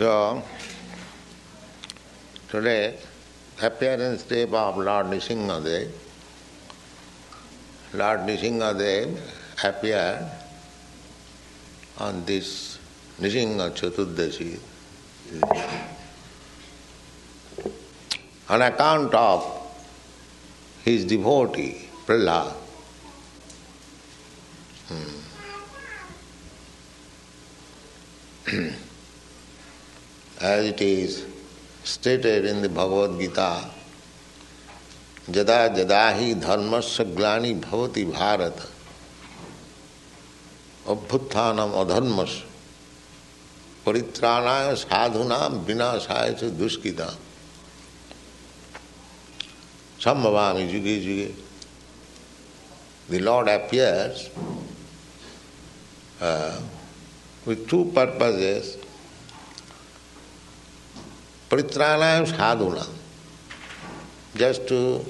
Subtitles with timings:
[0.00, 0.42] So,
[2.48, 2.96] today,
[3.60, 5.90] appearance day of Lord Nrsimhadev,
[7.92, 9.20] Lord Nrsimhadev
[9.62, 10.24] appeared
[11.98, 12.78] on this
[13.20, 14.58] Nrsimha Chaturdashi
[18.48, 19.44] on account of
[20.82, 22.54] his devotee, Prahlad.
[28.48, 28.70] Hmm.
[30.41, 31.25] As it is
[31.83, 33.69] stated in the Bhagavad Gita,
[35.29, 38.67] जदा जदा ही धर्मस्य ग्लानि भवति भारत
[40.93, 42.43] अभ्युत्थानम अधर्मस्य
[43.85, 47.09] परित्राणाय साधुना विनाशाय च दुष्कृता
[50.03, 51.33] संभवामी जुगे जुगे
[53.07, 54.31] The Lord appears
[56.19, 56.59] uh,
[57.45, 58.77] with two purposes.
[61.50, 62.86] Pritranayam sadhuna,
[64.36, 65.04] just to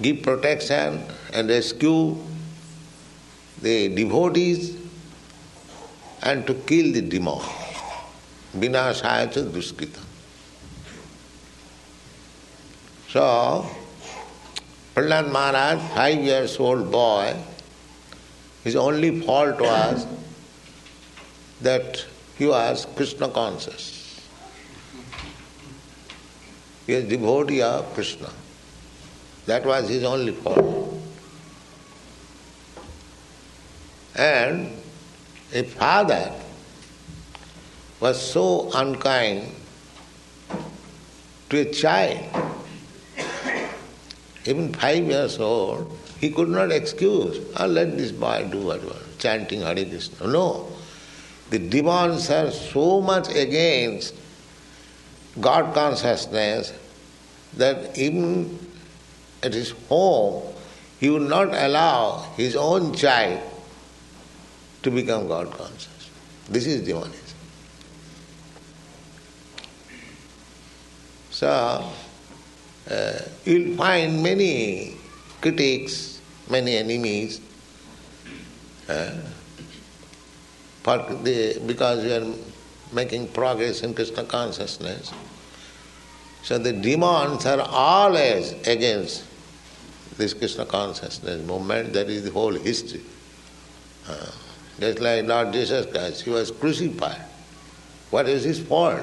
[0.00, 1.02] give protection
[1.32, 2.16] and rescue
[3.60, 4.76] the devotees
[6.22, 7.40] and to kill the demon.
[8.56, 10.00] Vinashaya duskita.
[13.08, 13.68] So,
[14.94, 17.34] Prahlad Maharaj, five years old boy,
[18.62, 20.06] his only fault was
[21.60, 22.04] that
[22.38, 23.99] he was Krishna conscious.
[26.90, 28.28] He was devotee of Krishna.
[29.46, 30.92] That was his only fault.
[34.16, 34.72] And
[35.54, 36.32] a father
[38.00, 39.54] was so unkind
[41.50, 42.24] to a child,
[44.44, 49.60] even five years old, he could not excuse, oh, let this boy do whatever, chanting
[49.60, 50.26] Hare Krishna.
[50.26, 50.66] No.
[51.50, 54.16] The demons are so much against
[55.40, 56.72] God consciousness
[57.56, 58.58] that even
[59.42, 60.42] at his home,
[60.98, 63.40] he would not allow his own child
[64.82, 66.10] to become God conscious.
[66.48, 67.16] This is demonism.
[71.30, 71.90] So,
[72.90, 74.96] uh, you'll find many
[75.40, 76.20] critics,
[76.50, 77.40] many enemies,
[78.88, 79.16] uh,
[80.84, 82.34] the, because you are
[82.92, 85.12] making progress in Krishna consciousness.
[86.42, 89.24] So the demons are always against
[90.16, 91.92] this Krishna consciousness movement.
[91.92, 93.02] That is the whole history.
[94.08, 94.30] Uh,
[94.78, 97.20] just like Lord Jesus Christ, he was crucified.
[98.10, 99.00] What is his fault?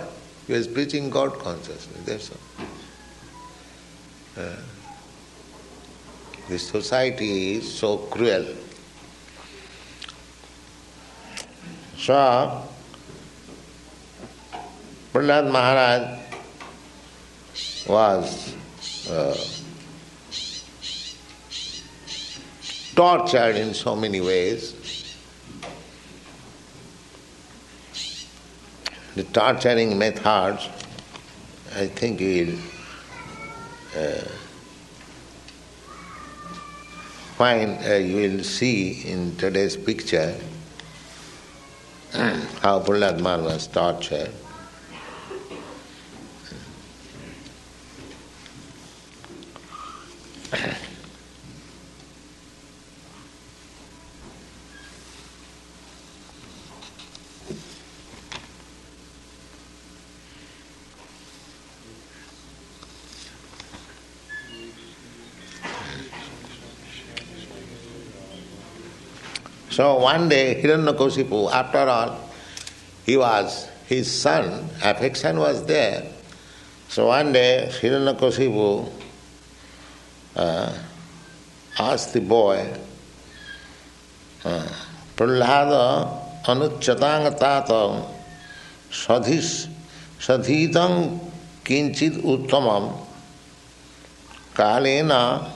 [0.47, 2.03] He was preaching God consciousness.
[2.05, 2.37] That's all.
[4.43, 4.55] Uh,
[6.57, 8.45] society is so cruel.
[11.97, 12.63] So,
[15.13, 16.26] Prahlad Maharaj
[17.87, 18.55] was
[19.09, 19.37] uh,
[22.95, 24.73] tortured in so many ways.
[29.15, 30.69] The torturing methods,
[31.75, 32.55] I think will
[33.97, 34.27] uh,
[37.37, 40.35] find, uh, you will see in today's picture
[42.13, 44.31] how Prahlad Maharaj was tortured.
[69.77, 72.17] So one day, Hiranyakasipu, after all,
[73.05, 76.03] he was his son, affection was there.
[76.89, 78.89] So one day, Hiranyakasipu
[80.37, 80.71] uh,
[81.79, 82.65] asked the boy,
[84.45, 84.67] uh,
[85.17, 86.07] Prahlada
[86.45, 88.05] anuchatang tatam
[88.89, 89.67] sadhis
[90.19, 91.19] sadhitam
[91.65, 92.95] kinchit uttamam
[94.53, 95.49] kalena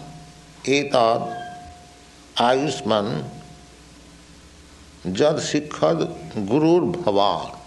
[0.66, 1.38] etad
[2.38, 3.24] ayusman
[5.04, 6.14] Jad Sikhad
[6.46, 7.58] Gurur Bhavan.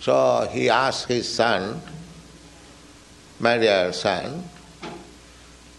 [0.00, 1.82] So he asked his son,
[3.40, 4.44] My dear son,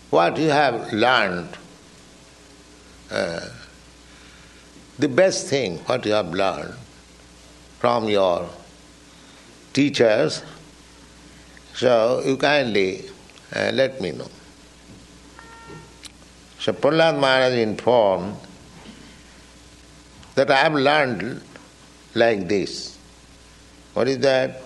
[0.10, 1.50] what you have learned,
[3.12, 3.42] uh,
[4.98, 6.74] the best thing what you have learned
[7.80, 8.50] from your
[9.74, 10.44] teachers,
[11.74, 13.06] so you kindly
[13.56, 14.28] uh, let me know.
[16.60, 18.36] So Prahlad Maharaj informed
[20.36, 21.42] that I have learned
[22.16, 22.98] like this.
[23.94, 24.62] What is that?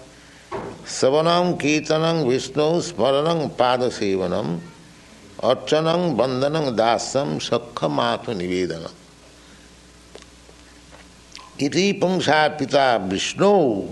[0.84, 4.60] Savanam Kirtanam Vishnu Smaranam Padasevanam
[5.44, 8.94] Archanam Bandhanam Dasam Sakhamatu Nivedanam
[11.60, 13.90] Iti Pungsa Pita Vishnu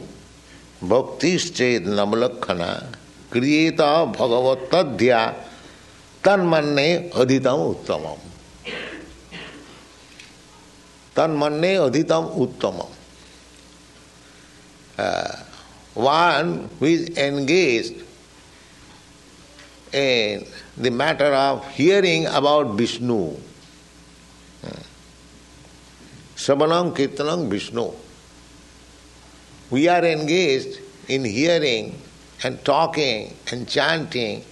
[0.81, 2.95] Bhaktisched Namalakhana
[3.30, 5.36] Kriyeta Bhagavatadhya
[6.24, 8.19] Tanmanne Adhitam Uttamam
[11.13, 12.89] Tanmanne Adhitam Uttamam
[14.98, 15.36] uh,
[15.95, 18.06] one who is engaged
[19.92, 20.45] in
[20.81, 23.38] the matter of hearing about Vishnu.
[26.36, 27.92] Sabanam Kirtanam Vishnu.
[29.69, 32.01] We are engaged in hearing
[32.44, 34.44] and talking and chanting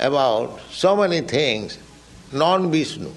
[0.00, 1.78] about so many things
[2.32, 3.12] non Vishnu.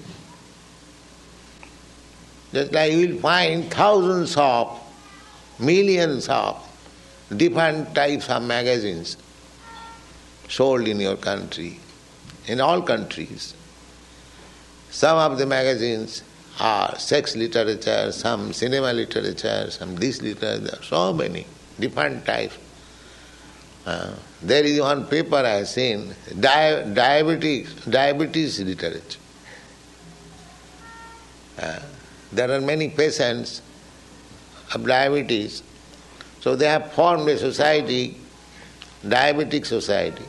[2.52, 4.78] Just like you will find thousands of,
[5.58, 6.56] millions of
[7.34, 9.16] different types of magazines
[10.48, 11.78] sold in your country,
[12.48, 13.54] in all countries.
[14.90, 16.22] Some of the magazines
[16.58, 21.46] are sex literature, some cinema literature, some this literature, so many
[21.78, 22.58] different types.
[23.86, 29.18] Uh, there is one paper I have seen, di- diabetes, diabetes literature.
[31.58, 31.78] Uh,
[32.32, 33.62] there are many patients
[34.74, 35.62] of diabetes
[36.40, 38.16] so they have formed a society,
[39.04, 40.24] diabetic society.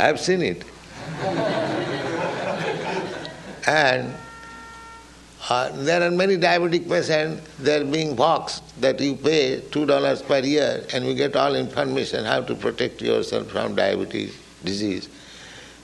[0.00, 0.64] I have seen it.
[3.66, 4.14] and
[5.50, 10.38] uh, there are many diabetic patients, they are being boxed that you pay $2 per
[10.38, 15.10] year and you get all information how to protect yourself from diabetes disease.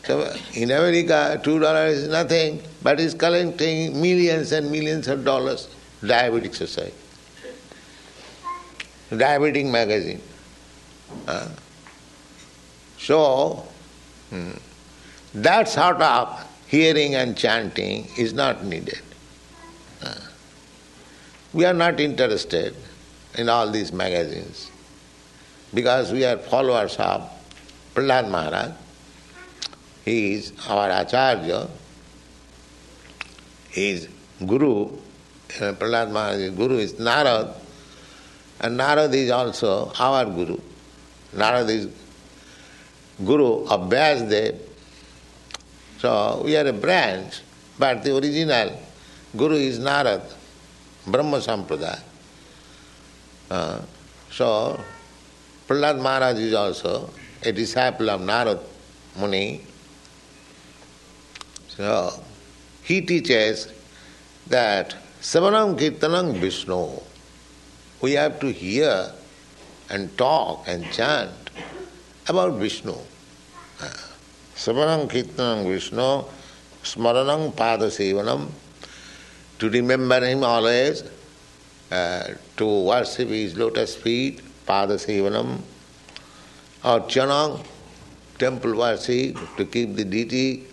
[0.05, 5.69] So in America, $2 is nothing, but it's collecting millions and millions of dollars,
[6.01, 6.95] diabetic society
[9.11, 10.21] diabetic magazine.
[11.29, 11.49] Uh,
[12.99, 13.67] so,
[15.35, 19.03] that sort of hearing and chanting is not needed.
[20.03, 20.15] Uh,
[21.53, 22.75] we are not interested
[23.37, 24.71] in all these magazines
[25.73, 27.31] because we are followers of
[27.95, 28.73] Prahlad Maharaj.
[30.05, 31.69] He is our Acharya.
[33.71, 34.09] He is
[34.45, 34.87] Guru.
[34.87, 37.55] Uh, Prahlad Maharaj's Guru is Narad.
[38.61, 40.59] And Narad is also our Guru.
[41.35, 41.89] Narad is
[43.25, 44.59] Guru of Vyasdev.
[45.99, 47.41] So we are a branch,
[47.79, 48.81] but the original
[49.37, 50.23] Guru is Narad,
[51.07, 52.01] Brahma Sampradaya.
[53.51, 53.81] Uh,
[54.31, 54.79] so
[55.69, 57.11] Prahlad Maharaj is also
[57.43, 58.61] a disciple of Narad
[59.19, 59.63] Muni.
[61.69, 62.23] So
[62.83, 63.73] he teaches
[64.47, 67.01] that Savanam Kirtanam Vishnu
[68.01, 69.11] we have to hear
[69.89, 71.46] and talk and chant
[72.29, 72.95] about Vishnu.
[74.55, 76.25] Savanam Kirtanam Vishnu,
[76.83, 78.49] Smaranam Padasevanam,
[79.59, 81.05] to remember him always,
[81.93, 82.25] uh,
[82.57, 85.61] to worship his lotus feet, Padasevanam,
[86.83, 87.65] Archanam,
[88.39, 90.65] temple worship, to keep the deity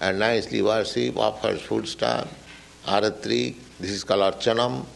[0.00, 2.28] and nicely worship, offers food stuff,
[2.86, 4.86] Aratri, this is called Archanam.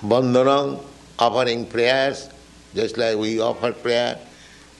[0.00, 0.82] Bandhanam,
[1.18, 2.30] offering prayers,
[2.74, 4.18] just like we offer prayer,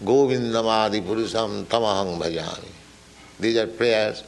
[0.03, 2.69] Govindamadi Purusam Tamahang Bhajami.
[3.39, 4.25] These are prayers.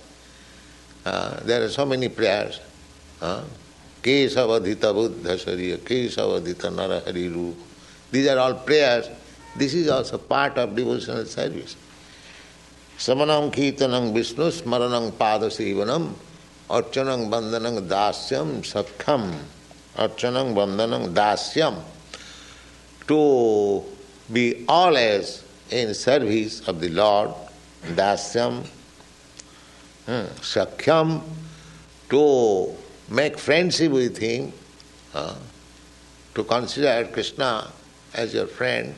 [1.05, 2.61] Uh, there are so many prayers.
[3.21, 3.43] Uh,
[4.03, 7.57] Kesavadhita Buddha Shariya, Kesavadhita Narahari Rup.
[8.11, 9.09] These are all prayers.
[9.57, 11.77] This is also part of devotional service.
[12.99, 16.13] Samanam Kirtanam Vishnu Smaranam Padasivanam
[16.69, 19.33] Archanam Bandhanam Dasyam Sakham
[19.97, 21.83] Archanam Bandhanam Dasyam,
[23.09, 23.83] to
[24.33, 27.31] be always in service of the Lord,
[27.95, 28.65] Dasyam,
[30.07, 31.23] hmm, Sakhyam,
[32.11, 32.75] to
[33.09, 34.53] make friendship with Him,
[35.13, 37.71] to consider Krishna
[38.15, 38.95] as your friend.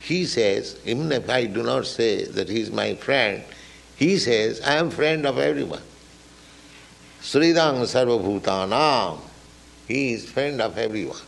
[0.00, 3.42] He says, even if I do not say that he is my friend,
[3.96, 5.82] he says, I am friend of everyone.
[7.20, 9.18] Sridang Sarvabhutanam.
[9.88, 11.25] He is friend of everyone.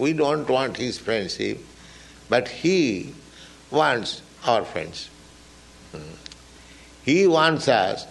[0.00, 1.58] We don't want his friendship,
[2.30, 3.12] but he
[3.70, 5.12] wants our friendship.
[5.92, 6.14] Hmm.
[7.04, 8.06] He wants us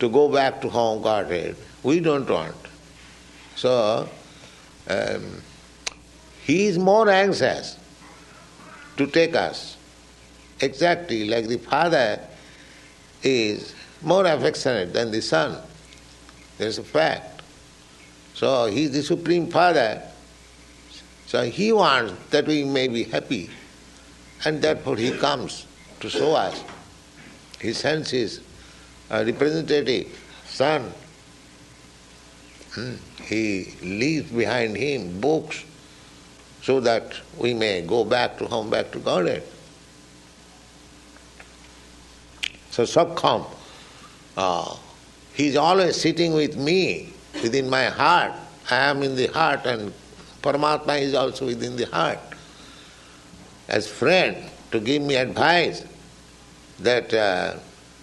[0.00, 1.54] to go back to home Godhead.
[1.84, 2.56] We don't want.
[3.54, 4.08] So,
[4.88, 5.42] um,
[6.42, 7.78] he is more anxious
[8.96, 9.76] to take us.
[10.60, 12.18] Exactly like the father
[13.22, 13.72] is
[14.02, 15.56] more affectionate than the son.
[16.58, 17.42] There's a fact.
[18.34, 20.02] So he is the Supreme Father.
[21.30, 23.50] So he wants that we may be happy.
[24.44, 25.64] And therefore he comes
[26.00, 26.64] to show us.
[27.60, 28.40] He sends his
[29.08, 30.08] representative,
[30.44, 30.92] son.
[32.72, 32.94] Hmm.
[33.22, 35.62] He leaves behind him books
[36.62, 39.44] so that we may go back to home, back to Godhead.
[42.72, 43.46] So Sakham,
[44.36, 44.76] uh,
[45.34, 48.32] he is always sitting with me within my heart.
[48.68, 49.92] I am in the heart and
[50.42, 52.18] Paramatma is also within the heart.
[53.68, 54.36] As friend
[54.70, 55.84] to give me advice
[56.80, 57.54] that uh,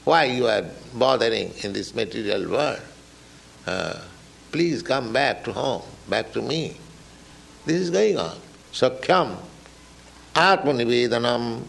[0.04, 0.64] why you are
[0.94, 2.82] bothering in this material world.
[3.66, 4.00] Uh,
[4.52, 6.78] please come back to home, back to me.
[7.66, 8.38] This is going on.
[8.72, 9.36] Sakhyam,
[10.34, 11.64] Atmanivedanam.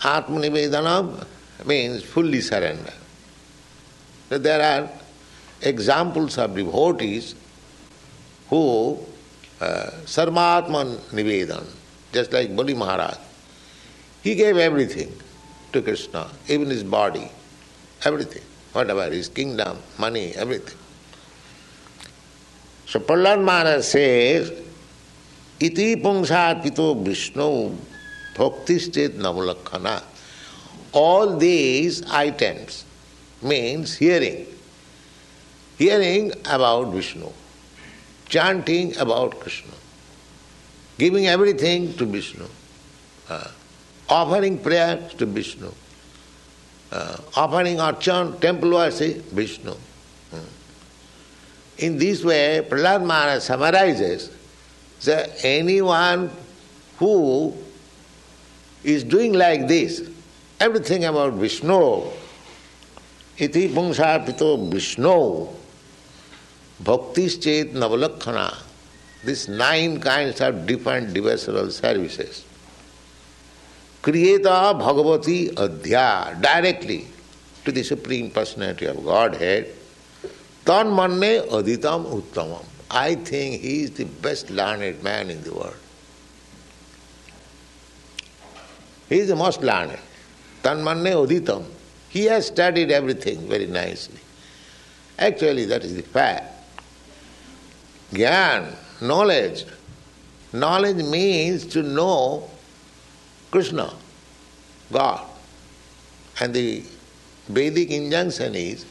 [0.00, 1.26] Atmanivedanam
[1.64, 2.92] means fully surrender.
[4.28, 4.90] There are
[5.62, 7.34] examples of devotees
[8.48, 8.98] who
[9.60, 11.66] uh, Sarmatman Nivedan,
[12.12, 13.16] just like Bali Maharaj.
[14.22, 15.12] He gave everything
[15.72, 17.30] to Krishna, even his body,
[18.04, 20.78] everything, whatever, his kingdom, money, everything.
[22.86, 24.52] So Prahlad Maharaj says,
[25.58, 27.74] Iti pungsat pito Vishnu
[28.34, 30.02] bhaktistet namulakhana.
[30.92, 32.84] All these items
[33.42, 34.46] means hearing.
[35.78, 37.32] Hearing about Vishnu,
[38.28, 39.72] chanting about Krishna,
[40.98, 42.44] giving everything to Vishnu,
[43.28, 43.48] uh,
[44.08, 45.70] offering prayers to Vishnu,
[46.92, 49.72] uh, offering archan, temple worship, to Vishnu.
[50.30, 50.38] Hmm.
[51.78, 54.30] In this way, Prahlad Maharaj summarizes
[55.04, 56.30] that anyone
[56.98, 57.54] who
[58.82, 60.08] is doing like this,
[60.60, 62.04] everything about Vishnu,
[63.36, 65.48] iti pungsarpito Vishnu,
[66.82, 67.38] bhaktis
[67.72, 68.54] navalakhana,
[69.24, 72.44] these nine kinds of different devotional services.
[74.02, 77.06] Kriyeta Bhagavati Adhya, directly
[77.64, 79.74] to the Supreme Personality of Godhead,
[80.64, 82.64] Tan manne aditam uttamam.
[82.90, 85.76] I think he is the best learned man in the world.
[89.08, 89.98] He is the most learned.
[90.64, 91.64] Tan manne aditam.
[92.08, 94.18] He has studied everything very nicely.
[95.18, 96.55] Actually, that is the fact.
[98.13, 99.65] Gyan, knowledge.
[100.53, 102.49] Knowledge means to know
[103.51, 103.93] Krishna,
[104.91, 105.25] God.
[106.41, 106.83] And the
[107.49, 108.85] Vedic injunction is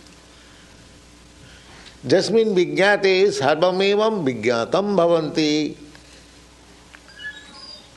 [2.07, 5.55] जस्मिन विज्ञाते सर्वमेव विज्ञातम भवंती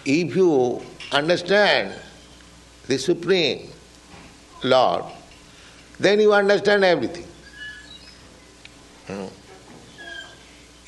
[0.07, 0.49] if you
[1.15, 1.91] understand
[2.89, 7.29] the supreme Lord then you understand everything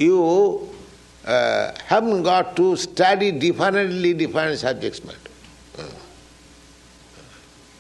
[0.01, 0.69] you
[1.27, 5.19] uh, haven't got to study differently different subjects matter.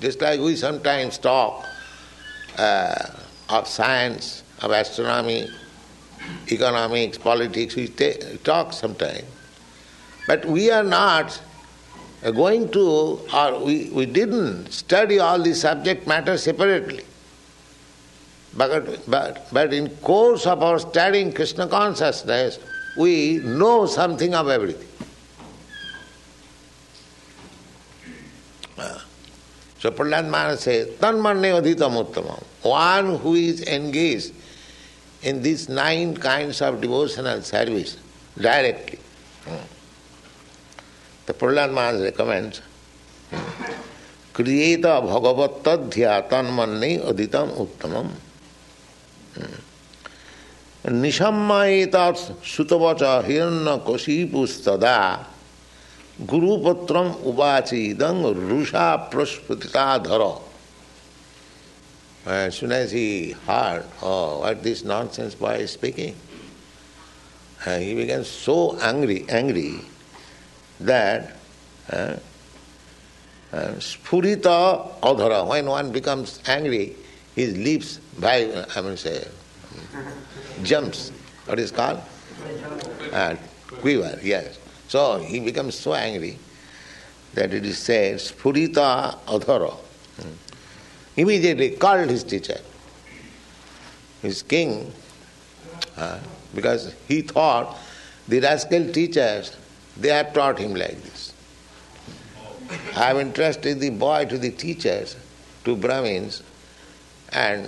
[0.00, 1.66] Just like we sometimes talk
[2.56, 3.06] uh,
[3.48, 5.48] of science, of astronomy,
[6.50, 7.88] economics, politics, we
[8.44, 9.24] talk sometimes.
[10.26, 11.40] But we are not
[12.22, 17.04] going to, or we, we didn't study all the subject matter separately.
[18.57, 22.59] But, but, but in course of our studying Krishna consciousness,
[22.97, 24.88] we know something of everything.
[29.78, 32.42] So Prahlad Maharaj says, Tanmanne adhitam uttamam.
[32.62, 34.35] One who is engaged
[35.23, 37.97] in these nine kinds of devotional service
[38.37, 38.99] directly.
[41.25, 42.61] The Prahlad Maharaj recommends
[44.35, 48.11] Kriyeta Bhagavattadhya tanmanne aditam uttamam.
[51.02, 52.14] নিশম্মায়েতার
[52.52, 54.99] সুতবচা হিরণ্যকশীপুস্তদা
[56.32, 58.14] গুরুপত্রম উপাচিদং
[58.49, 60.22] Rusha প্রস্ফুটিতা ধর
[62.26, 66.14] As soon as he heard, oh, what this nonsense boy is speaking,
[67.64, 69.80] and he became so angry, angry
[70.80, 71.37] that
[71.90, 72.16] uh,
[73.52, 76.94] uh, Spurita Adhara, when one becomes angry,
[77.34, 79.26] his leaps by, I mean say,
[80.62, 81.12] jumps.
[81.46, 82.00] What is called?
[83.12, 83.37] Uh,
[83.80, 84.58] quiver, yes.
[84.88, 86.38] So he becomes so angry
[87.34, 89.72] that it is said, spurita adhara.
[89.72, 90.32] Hmm
[91.20, 92.58] immediately called his teacher,
[94.22, 94.92] his king,
[95.96, 96.18] uh,
[96.54, 97.76] because he thought
[98.28, 99.56] the rascal teachers,
[99.96, 101.34] they have taught him like this.
[102.96, 105.16] I have entrusted the boy to the teachers,
[105.64, 106.42] to Brahmins,
[107.31, 107.67] and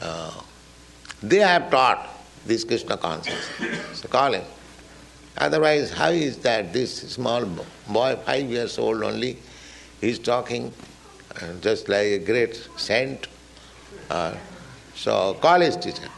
[0.00, 0.32] uh,
[1.22, 2.08] they have taught
[2.46, 4.00] this Krishna consciousness.
[4.00, 4.44] So call him.
[5.38, 7.44] Otherwise, how is that this small
[7.88, 9.38] boy, five years old only,
[10.00, 10.72] he's talking
[11.40, 13.26] uh, just like a great saint?
[14.10, 14.34] Uh,
[14.94, 16.08] so call his teacher.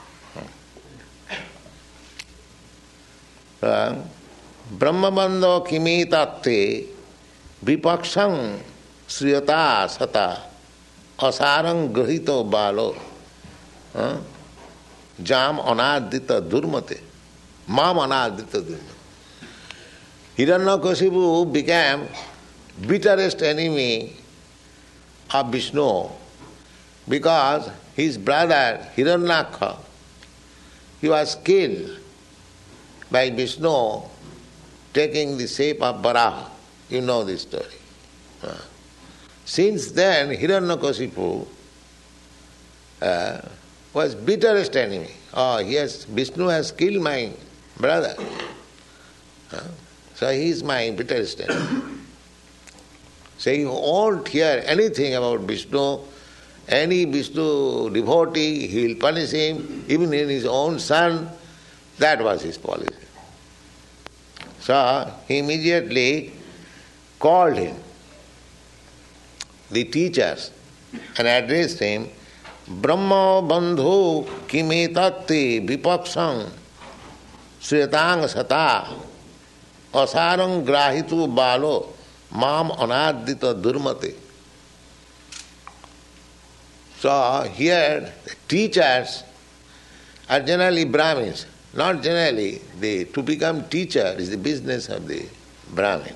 [4.79, 6.51] ब्रह्मबंधो किमी तत्व
[7.67, 8.35] विपक्षं
[9.09, 10.27] श्रियता सता
[11.24, 12.92] असारंग गृहित बालो
[15.20, 17.00] जाम अनादित दुर्मते,
[17.70, 19.00] माम अनादित दुर्मते।
[20.86, 22.06] Hiranyakashipu became
[22.88, 23.92] bitterest enemy
[25.30, 25.90] of Vishnu
[27.10, 29.64] because his brother Hiranyaksha
[31.04, 31.76] he was kill
[33.14, 33.76] by Vishnu
[34.96, 36.44] taking the shape of Varaha
[36.96, 37.80] you know this story
[39.46, 41.48] Since then, Hiranyakasipu
[43.02, 43.42] uh,
[43.94, 45.12] was bitterest enemy.
[45.34, 47.32] Oh, yes, Vishnu has killed my
[47.78, 48.16] brother.
[49.52, 49.62] Uh,
[50.16, 51.82] so he is my bitterest enemy.
[53.38, 56.00] so he won't hear anything about Vishnu.
[56.68, 61.30] Any Vishnu devotee, he will punish him, even in his own son.
[61.98, 62.96] That was his policy.
[64.62, 66.34] So he immediately
[67.20, 67.76] called him,
[69.72, 70.52] the teachers,
[71.18, 72.08] and addressed him,
[72.68, 76.50] Brahma Bandhu Kimetatti Vipaksham
[77.60, 78.88] Svetang Sata
[79.94, 81.88] Asarang Grahitu Balo
[82.34, 84.16] Mam Anadita Durmate.
[87.00, 89.24] So here the teachers
[90.30, 91.46] are generally Brahmins.
[91.74, 92.62] Not generally.
[92.80, 95.26] The, to become teacher is the business of the
[95.74, 96.16] Brahmin.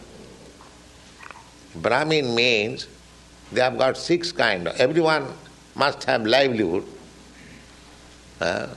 [1.75, 2.87] Brahmin means
[3.51, 4.67] they have got six kind.
[4.67, 5.27] Everyone
[5.75, 6.85] must have livelihood.
[8.39, 8.67] Uh,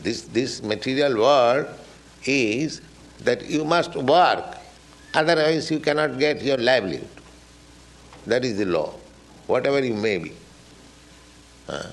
[0.00, 1.66] this, this material world
[2.24, 2.80] is
[3.20, 4.58] that you must work,
[5.14, 7.08] otherwise you cannot get your livelihood.
[8.26, 8.94] That is the law,
[9.46, 10.32] whatever you may be.
[11.68, 11.88] Uh,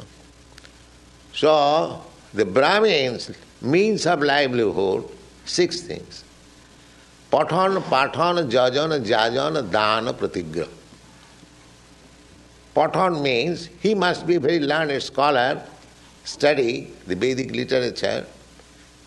[1.34, 5.06] so, the Brahmins means of livelihood,
[5.46, 6.24] six things.
[7.32, 10.68] Pathan, pathan, jajan, jajan, dana, pratigra.
[12.76, 15.62] Pathan means he must be very learned scholar,
[16.24, 18.26] study the Vedic literature,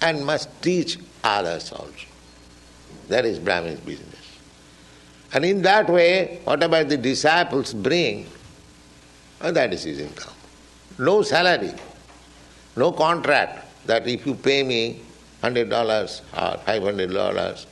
[0.01, 1.91] and must teach others also.
[3.09, 4.15] That is Brahmin's business.
[5.33, 8.27] And in that way, whatever the disciples bring,
[9.41, 10.33] that is his income.
[10.99, 11.73] No salary,
[12.77, 15.01] no contract that if you pay me
[15.43, 17.67] $100 or $500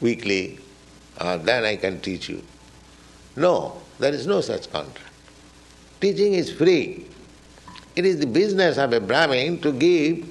[0.00, 0.58] weekly,
[1.18, 2.42] uh, then I can teach you.
[3.36, 5.10] No, there is no such contract.
[6.00, 7.06] Teaching is free.
[7.94, 10.28] It is the business of a Brahmin to give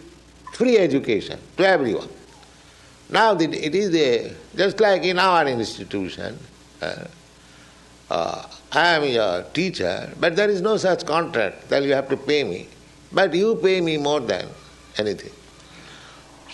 [0.54, 2.10] free education to everyone.
[3.10, 6.38] Now it is a, just like in our institution,
[6.82, 7.06] uh,
[8.10, 12.18] uh, I am your teacher, but there is no such contract that you have to
[12.18, 12.68] pay me.
[13.12, 14.48] But you pay me more than
[14.98, 15.32] anything.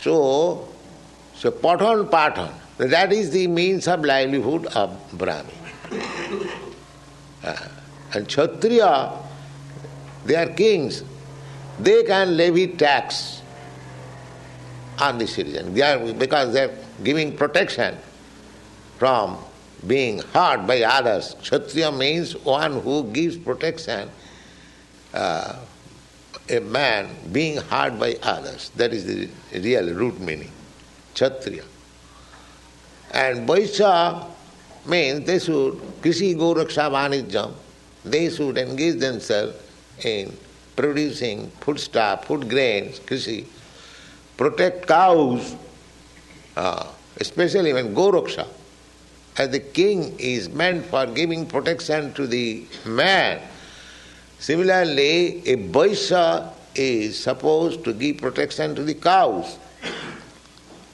[0.02, 0.68] So,
[1.36, 5.56] so pattern pattern, that is the means of livelihood of Brahmin.
[7.44, 7.56] Uh,
[8.14, 9.14] and Kshatriya,
[10.26, 11.04] they are kings.
[11.80, 13.42] They can levy tax
[15.00, 15.74] on the citizen.
[15.74, 17.98] They are, because they are giving protection
[18.98, 19.38] from
[19.88, 21.36] being hurt by others.
[21.42, 24.10] Kshatriya means one who gives protection
[25.14, 25.56] uh,
[26.50, 28.70] a man being hurt by others.
[28.76, 30.52] That is the real root meaning.
[31.14, 31.64] Kshatriya.
[33.14, 34.28] And Vaishya
[34.86, 37.54] means they should, Krishi Goraksha Vanijam,
[38.04, 39.56] they should engage themselves
[40.04, 40.36] in
[40.76, 43.46] producing foodstuff, food grains, Krishi,
[44.38, 45.56] protect cows,
[46.56, 46.88] uh,
[47.20, 48.48] especially when Goraksha,
[49.38, 53.42] as the king is meant for giving protection to the man,
[54.42, 59.60] Similarly, a Vaishya is supposed to give protection to the cows,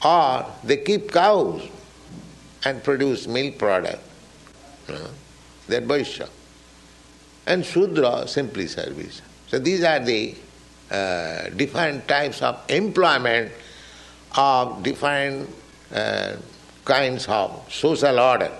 [0.04, 1.62] or they keep cows
[2.68, 4.04] and produce milk product.
[4.90, 5.08] Know,
[5.68, 6.28] they're Vaishya.
[7.46, 9.22] And Shudra simply service.
[9.48, 10.36] So these are the
[10.92, 13.52] uh, different types of employment
[14.36, 15.50] of different
[15.94, 16.36] uh,
[16.84, 18.52] kinds of social order.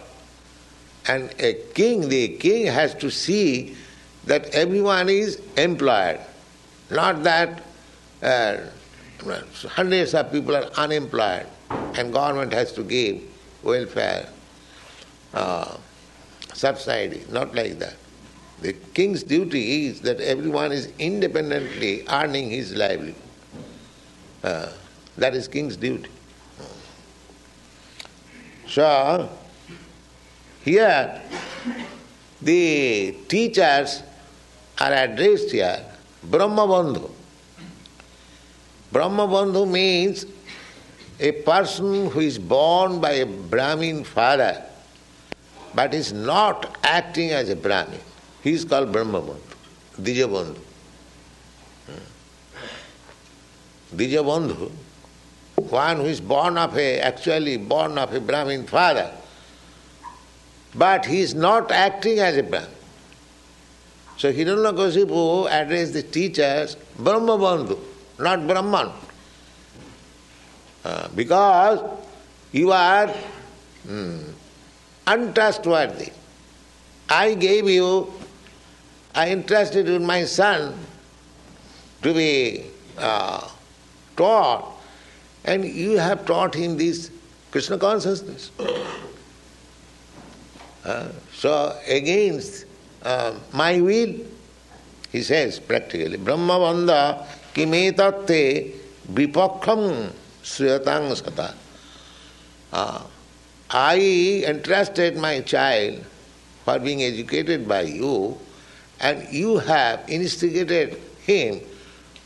[1.10, 3.76] And a king, the king has to see
[4.26, 6.20] that everyone is employed,
[6.90, 7.62] not that
[8.22, 8.58] uh,
[9.68, 13.22] hundreds of people are unemployed and government has to give
[13.68, 14.28] welfare
[15.34, 15.78] uh,
[16.54, 17.96] subsidy, not like that.
[18.62, 23.22] The king's duty is that everyone is independently earning his livelihood.
[24.44, 24.70] Uh,
[25.18, 26.10] that is king's duty.
[28.68, 29.30] So,
[30.64, 31.22] here
[32.42, 34.04] the teachers
[34.80, 35.84] are addressed here
[36.24, 37.12] Brahma Bandhu.
[38.92, 40.26] Brahma Bandhu means
[41.20, 44.64] a person who is born by a Brahmin father
[45.74, 48.00] but is not acting as a Brahmin.
[48.44, 49.56] He is called Brahma Bandhu,
[50.02, 50.60] Dija Bandhu.
[51.86, 52.02] Hmm.
[53.96, 54.72] Dija Bandhu,
[55.70, 59.12] one who is born of a, actually born of a Brahmin father,
[60.74, 62.70] but he is not acting as a Brahmin.
[64.18, 67.78] So Hiranyakasipu addressed the teachers Brahma Bandhu,
[68.18, 68.92] not Brahman.
[70.88, 71.82] Uh, because
[72.54, 73.08] you are
[73.86, 74.20] hmm,
[75.06, 76.14] untrustworthy.
[77.10, 78.14] I gave you,
[79.14, 80.74] I entrusted in my son
[82.04, 82.64] to be
[82.98, 83.50] uh,
[84.16, 84.80] taught,
[85.44, 87.12] and you have taught him this
[87.52, 88.52] Krishna consciousness.
[90.86, 92.64] Uh, so against
[93.04, 94.16] uh, my will,
[95.12, 98.72] he says practically, Brahma Bandha kimetatte
[99.12, 100.14] vipakham
[100.48, 101.52] sriyatang sata.
[102.72, 103.04] Uh,
[103.70, 106.04] I entrusted my child
[106.64, 108.40] for being educated by you,
[109.00, 110.96] and you have instigated
[111.28, 111.60] him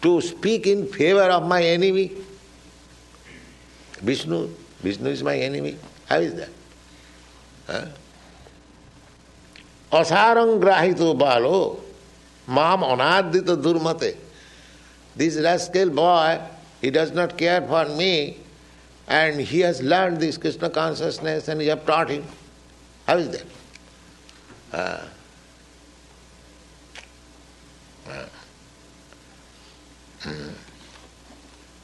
[0.01, 2.11] to speak in favor of my enemy.
[4.01, 4.49] Vishnu,
[4.81, 5.77] Vishnu is my enemy.
[6.05, 6.49] How is that?
[7.67, 7.85] Huh?
[9.91, 11.79] Asarang balo,
[12.47, 14.15] mam anadita durmate.
[15.15, 16.39] This rascal boy,
[16.81, 18.37] he does not care for me,
[19.07, 22.25] and he has learned this Krishna consciousness and you have taught him.
[23.07, 23.45] How is that?
[24.73, 25.05] Uh,
[28.09, 28.25] uh.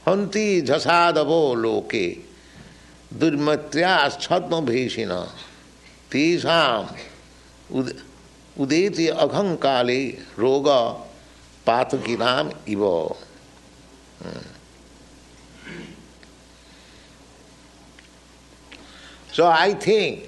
[0.08, 2.06] हंति झसादवो लोके
[3.20, 5.12] दुर्मत्याश्छद्म भीषिण
[6.12, 6.86] तेषाम
[8.62, 10.00] उदेति अघं काले
[10.38, 10.68] रोग
[19.38, 20.26] So I think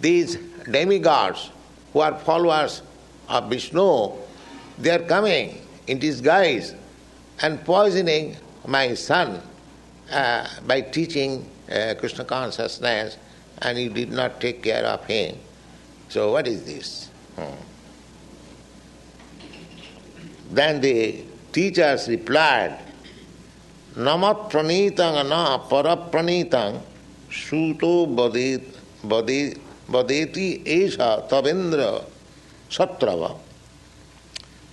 [0.00, 1.50] these demigods
[1.92, 2.80] who are followers
[3.28, 4.12] of Vishnu,
[4.78, 6.74] they are coming in disguise
[7.42, 9.42] and poisoning my son
[10.10, 13.18] uh, by teaching uh, Krishna consciousness,
[13.60, 15.36] and you did not take care of him.
[16.08, 17.10] So, what is this?
[17.36, 17.60] Hmm.
[20.50, 22.78] Then the teachers replied,
[23.96, 26.80] Namat pranitang na parapranitang
[27.32, 28.72] सूतो बदेत
[29.06, 29.42] बदे,
[29.90, 31.90] बदेती ऐसा तवेंद्र
[32.76, 33.24] सत्रव।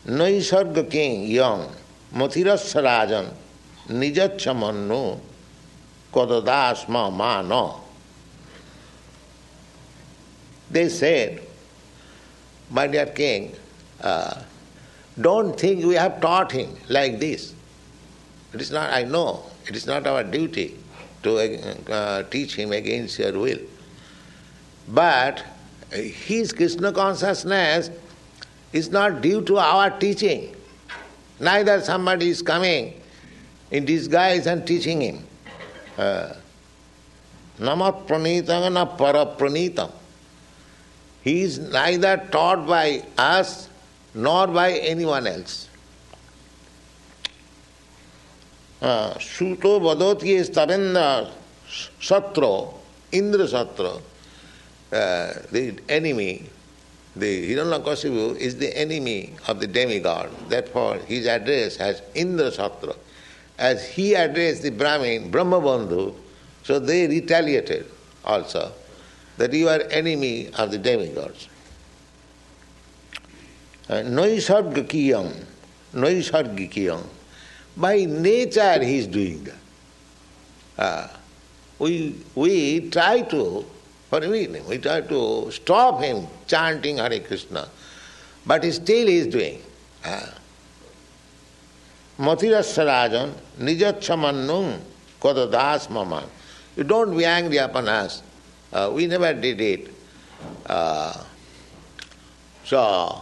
[0.10, 1.66] नैसर्ग के यम
[2.14, 3.32] मथिरस राजन
[3.92, 5.04] निजच्छ मनो
[6.14, 7.52] कददास मान
[10.72, 11.40] they said
[12.72, 13.50] my dear king
[15.24, 17.52] don't think we have taught him like this
[18.56, 19.26] it is not I know
[19.70, 20.70] it is not our duty
[21.28, 23.60] to uh, teach him against your will.
[24.88, 25.44] But
[25.92, 27.90] his Krishna consciousness
[28.74, 30.56] is not due to our teaching.
[31.40, 33.00] Neither somebody is coming
[33.72, 35.28] in disguise and teaching him.
[35.98, 36.34] Uh,
[37.60, 38.72] Namat pranitam
[39.76, 39.90] na.
[41.24, 43.68] He is neither taught by us
[44.14, 45.67] nor by anyone else.
[48.80, 51.30] Uh, vadoti stavendra
[52.00, 52.74] satro,
[53.12, 54.02] Indra satro,
[54.92, 56.48] uh, the enemy,
[57.16, 60.30] the Hiranyakasipu is the enemy of the demigod.
[60.48, 62.96] Therefore, his address as Indra Satra.
[63.58, 66.14] As he addressed the Brahmin, Brahmabandhu,
[66.64, 67.90] so they retaliated
[68.24, 68.72] also
[69.38, 71.50] that you are enemy of the demigods.
[73.90, 75.34] Noisargakiyam,
[75.94, 77.04] Noisargikiyam.
[77.78, 79.56] By nature he is doing that.
[80.78, 81.08] Uh,
[81.80, 83.66] we, we try to
[84.10, 84.68] forbid him.
[84.68, 87.70] We try to stop him chanting Hare Krishna.
[88.46, 89.62] But still he is doing.
[92.18, 94.80] Mathirasarajan nijachamannum
[95.22, 96.24] kodadas maman.
[96.76, 98.24] You don't be angry upon us.
[98.74, 99.94] Uh, we never did it.
[100.66, 101.24] Uh,
[102.64, 103.22] so,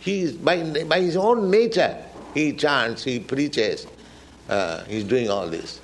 [0.00, 1.96] he is, by, by his own nature,
[2.33, 3.87] he chants, he preaches,
[4.49, 5.79] uh, he is doing all this.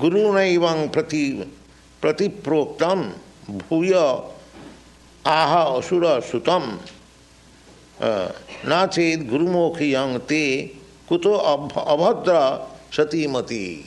[0.00, 1.22] गुरुण प्रति
[2.02, 3.02] प्रतिप्रोक्तम
[3.50, 3.94] भूय
[5.26, 6.78] आह असुर सुतम
[8.00, 10.76] Nachid Gurumukhi Yang Te
[11.08, 13.84] Kuto Abhadra Satimati.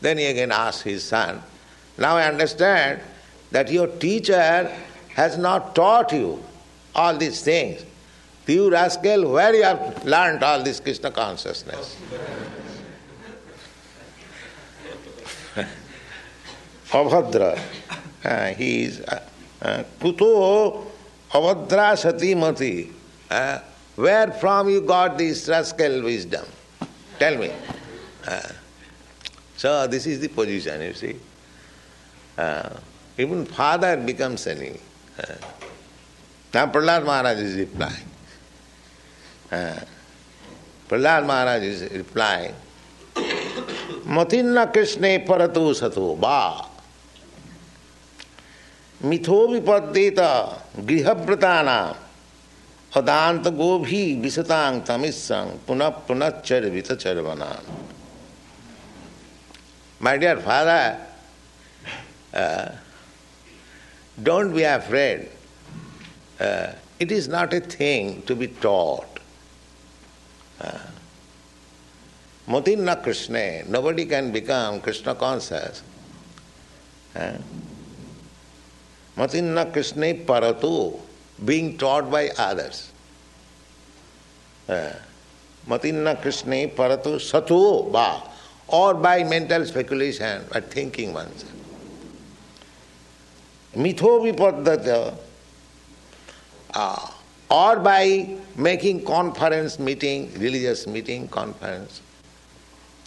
[0.00, 1.42] Then he again asked his son,
[1.98, 3.00] Now I understand
[3.52, 4.70] that your teacher
[5.13, 6.43] has not taught you
[6.95, 7.85] all these things.
[8.47, 11.95] You rascal, where you have learned all this Krishna consciousness?
[16.89, 17.57] Abhadra.
[18.25, 19.23] Uh, he is uh,
[19.61, 20.85] uh, Kuto
[21.31, 22.91] Avadra Sati Mati.
[23.29, 23.59] Uh,
[23.95, 26.45] where from you got this rascal wisdom?
[27.17, 27.51] Tell me.
[28.27, 28.41] Uh,
[29.55, 31.15] so this is the position, you see.
[32.37, 32.69] Uh,
[33.17, 34.79] even father becomes enemy.
[36.53, 38.03] Now Prahlad Maharaj is reply
[40.89, 42.49] Prahlad Maharaj is reply
[44.07, 44.71] replying.
[44.73, 46.41] Krishna परतु सतो बा
[49.01, 50.19] मिथो विपदेत
[50.87, 51.95] गृहव्रता नाम
[52.99, 57.49] अदांत गोभी विशतांग तमिसंग पुनः पुनः चर वित चर बना
[60.01, 60.85] my dear father
[64.23, 65.29] don't be afraid.
[66.39, 69.19] Uh, it is not a thing to be taught.
[70.59, 70.77] Uh,
[73.03, 75.83] Krishna, nobody can become Krishna conscious.
[77.15, 77.37] Uh,
[79.17, 80.99] Matinna Krishna Parato,
[81.43, 82.91] being taught by others.
[84.67, 84.91] Uh,
[85.67, 88.23] Matinna Krishna Parato Sato Ba,
[88.67, 91.60] or by mental speculation, by thinking oneself.
[93.75, 95.17] Mitho
[96.73, 97.11] uh,
[97.49, 102.01] or by making conference meeting, religious meeting, conference.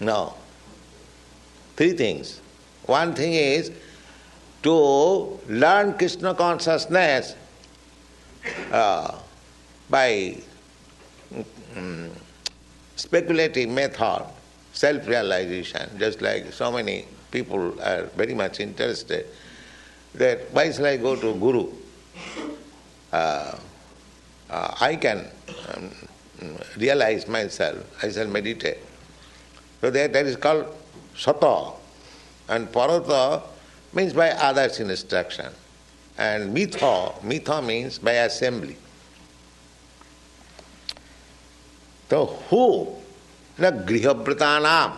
[0.00, 0.34] No.
[1.76, 2.40] Three things.
[2.86, 3.72] One thing is
[4.62, 7.36] to learn Krishna consciousness
[8.70, 9.18] uh,
[9.88, 10.36] by
[11.76, 12.10] um,
[12.96, 14.26] speculative method,
[14.72, 19.26] self-realization, just like so many people are very much interested
[20.14, 21.68] that why shall I go to Guru?
[23.12, 23.56] Uh,
[24.50, 25.26] uh, I can
[25.74, 25.90] um,
[26.76, 28.78] realize myself, I shall meditate.
[29.80, 30.66] So that, that is called
[31.16, 31.74] sata.
[32.48, 33.42] And parata
[33.92, 35.50] means by others' instruction.
[36.18, 38.76] And mitha, mitha means by assembly.
[42.10, 42.94] So who?
[43.56, 44.92] The grihabratanam.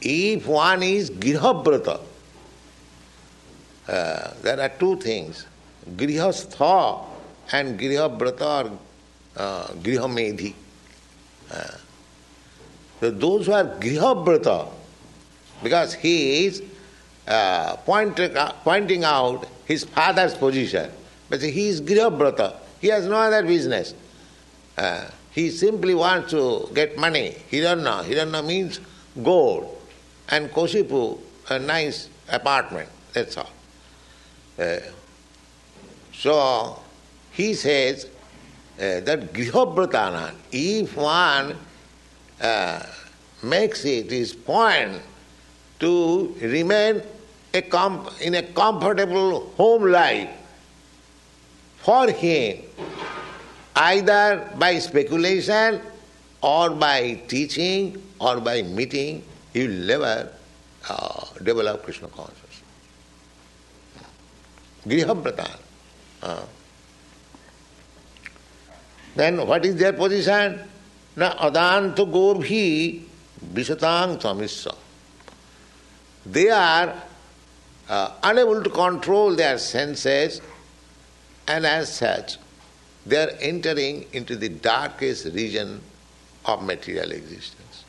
[0.00, 2.00] If one is grihabrata,
[3.88, 5.46] uh, there are two things.
[5.96, 7.04] Grihastha
[7.52, 8.78] and grihabrata or
[9.36, 10.54] uh, grihamedhi.
[11.50, 11.64] Uh,
[13.00, 14.68] so those who are grihabrata,
[15.62, 16.62] because he is
[17.26, 20.90] uh, pointing, uh, pointing out his father's position.
[21.28, 22.54] But he is Grihabrata.
[22.80, 23.94] He has no other business.
[24.78, 27.36] Uh, he simply wants to get money.
[27.50, 28.04] Hiranna.
[28.04, 28.80] Hiranna means
[29.22, 29.76] gold.
[30.28, 31.18] And Koshipu,
[31.50, 32.88] a nice apartment.
[33.12, 33.50] That's all.
[34.58, 34.78] Uh,
[36.12, 36.82] so
[37.32, 41.56] he says uh, that Grihabratana, if one
[42.40, 42.82] uh,
[43.42, 45.00] makes it his point
[45.78, 47.02] to remain
[47.52, 47.62] a
[48.20, 50.30] in a comfortable home life
[51.78, 52.62] for him,
[53.76, 55.80] either by speculation
[56.42, 60.32] or by teaching or by meeting, he will never
[60.88, 62.45] uh, develop Krishna consciousness.
[64.86, 65.58] Grihabratan.
[66.22, 66.42] Uh.
[69.16, 70.60] Then what is their position?
[71.16, 73.02] Na adanto gobhi
[73.52, 74.74] visatang tamissa.
[76.26, 76.94] They are
[77.88, 80.40] uh, unable to control their senses,
[81.48, 82.36] and as such,
[83.06, 85.80] they are entering into the darkest region
[86.44, 87.84] of material existence.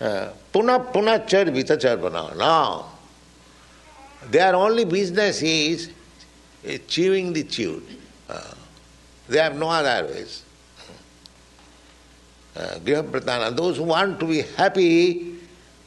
[0.00, 2.36] Uh, puna puna char vitacharvana.
[2.36, 2.86] Now,
[4.30, 5.90] their only business is
[6.86, 7.82] chewing the chewed.
[8.28, 8.54] Uh,
[9.28, 10.44] they have no other ways.
[12.56, 15.34] Uh, Grihapratana, those who want to be happy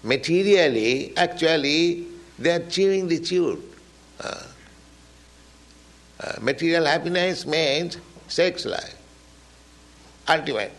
[0.04, 2.06] materially, actually,
[2.38, 3.64] they are chewing the chewed.
[4.20, 4.44] Uh,
[6.20, 8.98] uh, material happiness means sex life,
[10.28, 10.74] ultimate,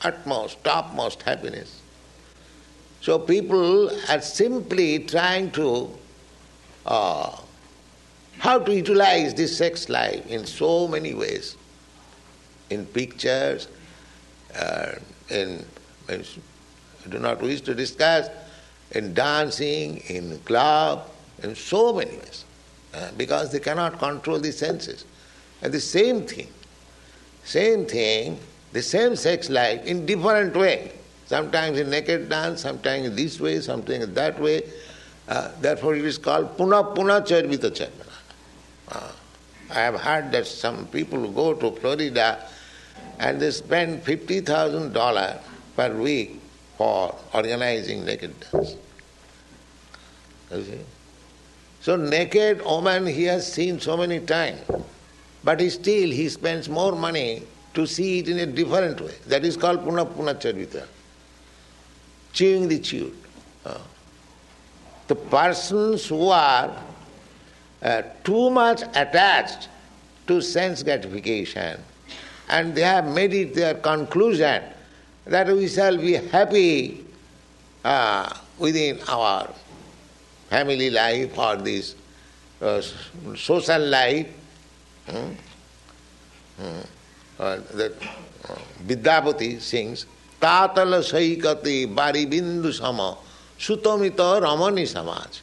[0.00, 1.75] utmost, topmost happiness.
[3.06, 5.96] So people are simply trying to
[6.84, 7.36] uh,
[8.38, 11.56] how to utilize this sex life in so many ways,
[12.68, 13.68] in pictures,
[14.56, 14.96] uh,
[15.30, 15.64] in,
[16.08, 16.24] in
[17.04, 18.28] I do not wish to discuss
[18.90, 21.08] in dancing, in club,
[21.44, 22.44] in so many ways.
[22.92, 25.04] uh, because they cannot control the senses.
[25.62, 26.48] And the same thing,
[27.44, 28.40] same thing,
[28.72, 30.90] the same sex life in different way.
[31.26, 34.62] Sometimes in naked dance, sometimes this way, sometimes that way.
[35.28, 38.12] Uh, therefore, it is called puna puna charvita charmana.
[38.88, 39.10] Uh,
[39.70, 42.46] I have heard that some people go to Florida
[43.18, 45.38] and they spend $50,000
[45.74, 46.40] per week
[46.78, 48.76] for organizing naked dance.
[51.80, 54.60] So naked woman he has seen so many times,
[55.42, 57.42] but still he spends more money
[57.74, 59.14] to see it in a different way.
[59.26, 60.86] That is called puna puna charvita.
[62.36, 63.16] Chewing the chewed.
[63.64, 63.78] Uh,
[65.08, 66.70] the persons who are
[67.80, 69.70] uh, too much attached
[70.26, 71.80] to sense gratification
[72.50, 74.62] and they have made it their conclusion
[75.24, 77.06] that we shall be happy
[77.86, 79.48] uh, within our
[80.50, 81.94] family life or this
[82.60, 82.82] uh,
[83.34, 84.28] social life.
[85.08, 85.30] Hmm?
[86.58, 86.80] Hmm.
[87.38, 87.92] Uh, that
[88.48, 90.04] uh, Vidyapati sings,
[90.46, 93.16] Saikati Bari Bindu Sama
[93.58, 95.40] Sutamita Ramani Samaj.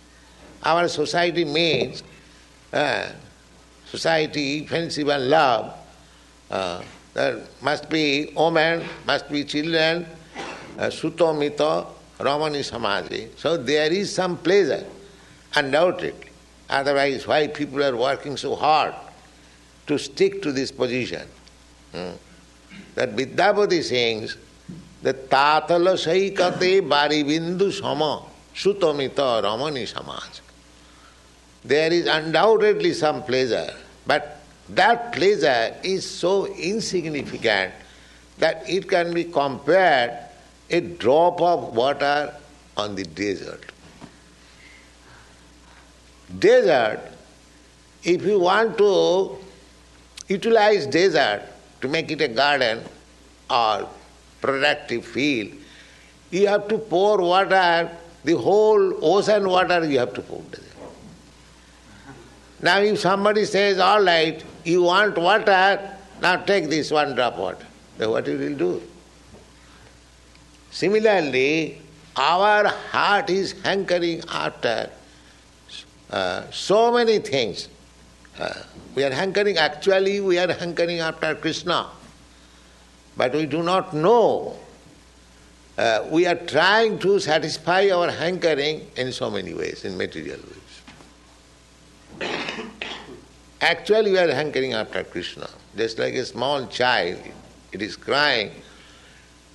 [0.64, 2.04] Our society means
[2.72, 3.08] uh,
[3.86, 5.78] society, friendship and love.
[6.50, 6.82] Uh,
[7.14, 10.06] there must be women, must be children,
[10.78, 11.88] uh, sutomita,
[12.20, 13.30] Ramani Samadhi.
[13.36, 14.86] So there is some pleasure,
[15.56, 16.30] undoubtedly.
[16.70, 18.96] Otherwise, why people are working so hard
[19.88, 21.28] to stick to this position?
[21.92, 22.12] Hmm.
[22.96, 24.38] That Vidyapati sings
[25.12, 28.24] Tatala Saikate Bari Sama
[28.56, 30.40] Sutamita Ramani Samaj.
[31.66, 33.74] There is undoubtedly some pleasure,
[34.06, 34.40] but
[34.70, 37.74] that pleasure is so insignificant
[38.38, 40.12] that it can be compared
[40.70, 42.34] a drop of water
[42.78, 43.72] on the desert.
[46.40, 47.00] Desert,
[48.04, 49.38] if you want to
[50.28, 51.44] utilize desert
[51.82, 52.84] to make it a garden
[53.50, 53.88] or
[54.44, 55.52] productive field,
[56.32, 57.90] you have to pour water,
[58.24, 60.44] the whole ocean water you have to pour.
[62.62, 67.66] Now if somebody says, all right, you want water, now take this one drop water.
[67.98, 68.82] Then what you will do?
[70.72, 71.82] Similarly,
[72.16, 74.90] our heart is hankering after
[76.10, 77.68] uh, so many things.
[78.40, 78.54] Uh,
[78.96, 81.88] we are hankering, actually, we are hankering after Krishna.
[83.16, 84.58] But we do not know.
[85.78, 90.40] Uh, we are trying to satisfy our hankering in so many ways, in material
[92.20, 92.30] ways.
[93.62, 95.50] Actually, we are hankering after Krishna.
[95.76, 97.20] Just like a small child,
[97.72, 98.52] it is crying,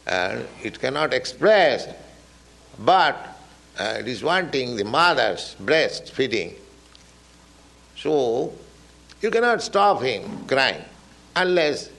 [0.06, 1.88] and it cannot express,
[2.80, 3.38] but
[3.78, 6.54] uh, it is wanting the mother's breast feeding.
[7.96, 8.52] So,
[9.20, 10.84] you cannot stop him crying
[11.36, 11.90] unless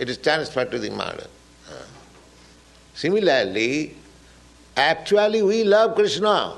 [0.00, 1.26] it is transferred to the mother.
[1.70, 1.74] Uh,
[2.94, 3.94] similarly,
[4.74, 6.54] actually we love Krishna.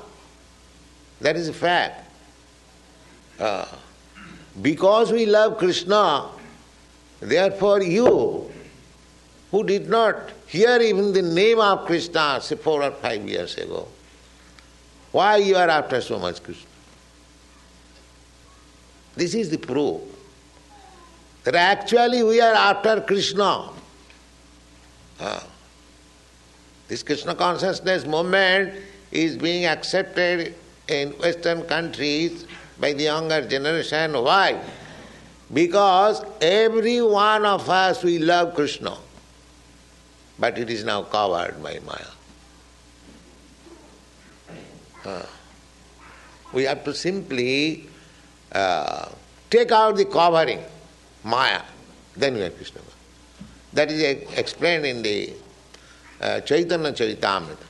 [1.19, 2.09] That is a fact.
[3.37, 3.65] Uh,
[4.61, 6.29] because we love Krishna,
[7.19, 8.49] therefore you,
[9.51, 10.15] who did not
[10.47, 13.89] hear even the name of Krishna, say four or five years ago,
[15.11, 16.69] why you are after so much Krishna?
[19.15, 20.12] This is the proof
[21.43, 23.69] that actually we are after Krishna.
[26.87, 28.73] This Krishna consciousness movement
[29.11, 30.55] is being accepted
[30.87, 32.45] in Western countries
[32.79, 34.13] by the younger generation.
[34.13, 34.59] Why?
[35.53, 38.97] Because every one of us we love Krishna,
[40.39, 42.11] but it is now covered by Maya.
[46.53, 47.89] We have to simply
[48.51, 49.09] uh,
[49.49, 50.63] take out the covering,
[51.24, 51.62] Maya,
[52.16, 52.80] then we are Krishna.
[53.72, 54.02] That is
[54.36, 55.32] explained in the
[56.20, 57.66] uh, Chaitanya Charitamrita.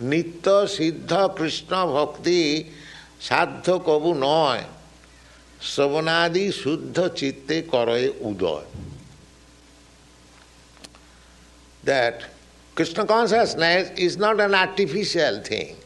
[0.00, 2.72] Nitya Siddha Krishna Bhakti
[3.28, 4.64] সাধ্য কবু নয়
[5.70, 8.66] শ্রবণাদি শুদ্ধ চিত্তে করয়ে উদয়
[11.84, 12.24] that
[12.74, 15.76] Krishna consciousness is not an artificial thing.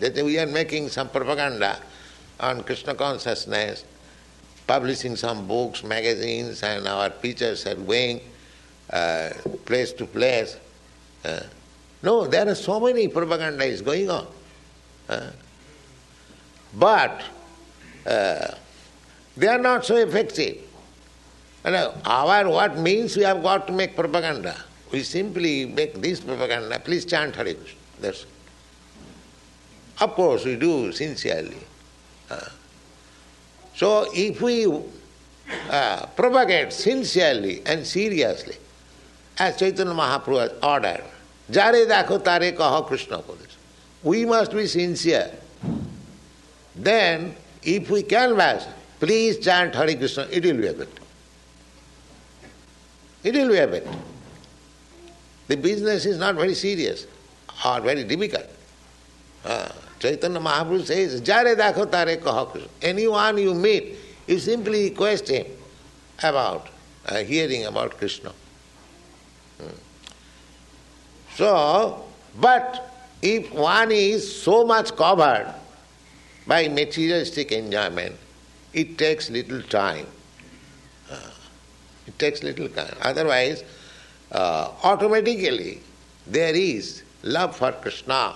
[0.00, 1.78] That we are making some propaganda
[2.40, 3.84] on Krishna consciousness,
[4.69, 8.21] publishing some books, magazines, and our preachers are going
[8.93, 9.29] uh,
[9.65, 10.57] place to place.
[11.25, 11.39] Uh,
[12.03, 14.27] no, there are so many propaganda is going on.
[15.09, 15.31] Uh,
[16.77, 17.23] but
[18.05, 18.53] uh,
[19.35, 20.57] they are not so effective.
[21.65, 24.55] Uh, our what means we have got to make propaganda.
[24.91, 27.79] We simply make this propaganda, please chant Hare Krishna.
[28.01, 28.27] That's.
[29.99, 31.57] Of course we do sincerely.
[33.79, 34.67] So if we
[35.69, 38.57] uh, propagate sincerely and seriously,
[39.37, 41.01] as Chaitanya Mahaprabhu has ordered,
[41.49, 43.55] Jare dakho tare kaha Krishna Kodesh.
[44.03, 45.31] We must be sincere.
[46.75, 48.67] Then, if we can canvass,
[48.99, 50.89] please chant Hare Krishna, it will be a bit.
[53.23, 53.87] It will be a bit.
[55.47, 57.07] The business is not very serious
[57.65, 58.47] or very difficult.
[59.45, 59.69] Uh,
[59.99, 62.19] Chaitanya Mahaprabhu says, Jare dakho tare
[62.81, 63.95] Anyone you meet,
[64.27, 65.45] you simply request him
[66.23, 66.69] about
[67.05, 68.31] uh, hearing about Krishna.
[69.59, 69.67] Hmm.
[71.35, 72.05] So,
[72.39, 75.53] but if one is so much covered
[76.47, 78.15] by materialistic enjoyment,
[78.73, 80.07] it takes little time.
[81.11, 81.31] Uh,
[82.07, 82.95] it takes little time.
[83.01, 83.63] Otherwise,
[84.31, 85.81] uh, automatically
[86.27, 88.35] there is love for Krishna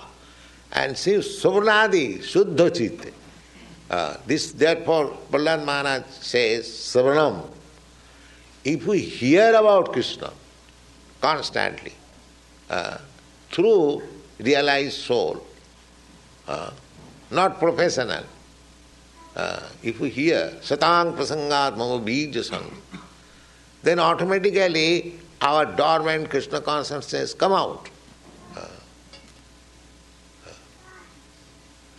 [0.74, 3.12] and Shiv Savarnadi Shuddha.
[3.90, 7.48] Uh, this therefore Prahlad Maharaj says Savanam.
[8.64, 10.32] If we hear about Krishna
[11.20, 11.92] constantly
[12.70, 12.98] uh,
[13.50, 14.02] through
[14.40, 15.46] realized soul,
[16.48, 16.70] uh,
[17.30, 18.24] not professional,
[19.36, 22.70] uh, if we hear Satang Prasangat Mama Sang,
[23.82, 27.90] then automatically our dormant Krishna consciousness come out.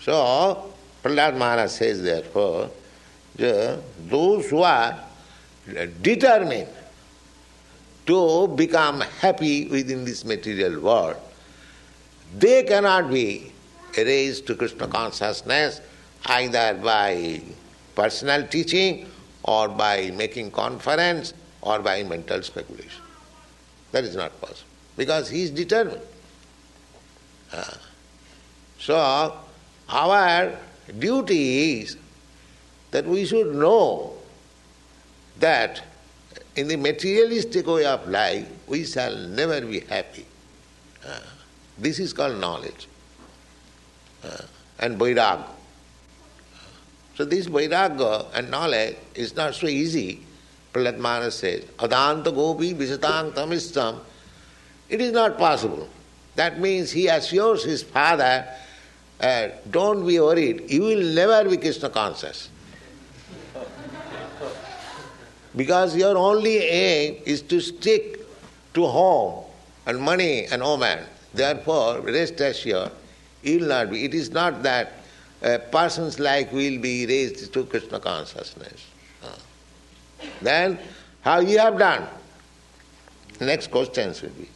[0.06, 2.70] So, Prahlad Maharaj says therefore,
[3.36, 5.00] those who are
[6.04, 6.70] determined
[8.06, 11.18] to become happy within this material world,
[12.38, 13.52] they cannot be
[13.98, 15.82] raised to Krishna consciousness
[16.28, 17.42] either by
[17.96, 19.08] personal teaching
[19.42, 23.02] or by making conference or by mental speculation.
[23.92, 26.02] That is not possible because he is determined.
[27.52, 27.74] Uh,
[28.78, 29.40] so,
[29.90, 30.58] our
[31.00, 31.98] duty is
[32.92, 34.14] that we should know
[35.40, 35.84] that
[36.56, 40.26] in the materialistic way of life we shall never be happy.
[41.06, 41.20] Uh,
[41.78, 42.88] this is called knowledge
[44.24, 44.42] uh,
[44.80, 45.44] and vairag.
[47.16, 50.26] So this vairagya and knowledge is not so easy.
[50.74, 54.00] Prahlad Maharaj says, Adanta gopi visatang tamistam.
[54.90, 55.90] It is not possible.
[56.36, 58.46] That means he assures his father
[59.22, 62.50] uh, don't be worried, you will never be Krishna conscious.
[65.56, 68.20] because your only aim is to stick
[68.74, 69.46] to home
[69.86, 71.00] and money and woman.
[71.34, 72.92] Therefore, rest assured,
[73.44, 74.06] you will not be.
[74.06, 74.94] It is not that
[75.42, 78.86] a person's life will be raised to Krishna consciousness.
[79.24, 79.28] Uh.
[80.42, 80.80] Then,
[81.22, 82.08] how you have done?
[83.40, 84.50] Next questions will be.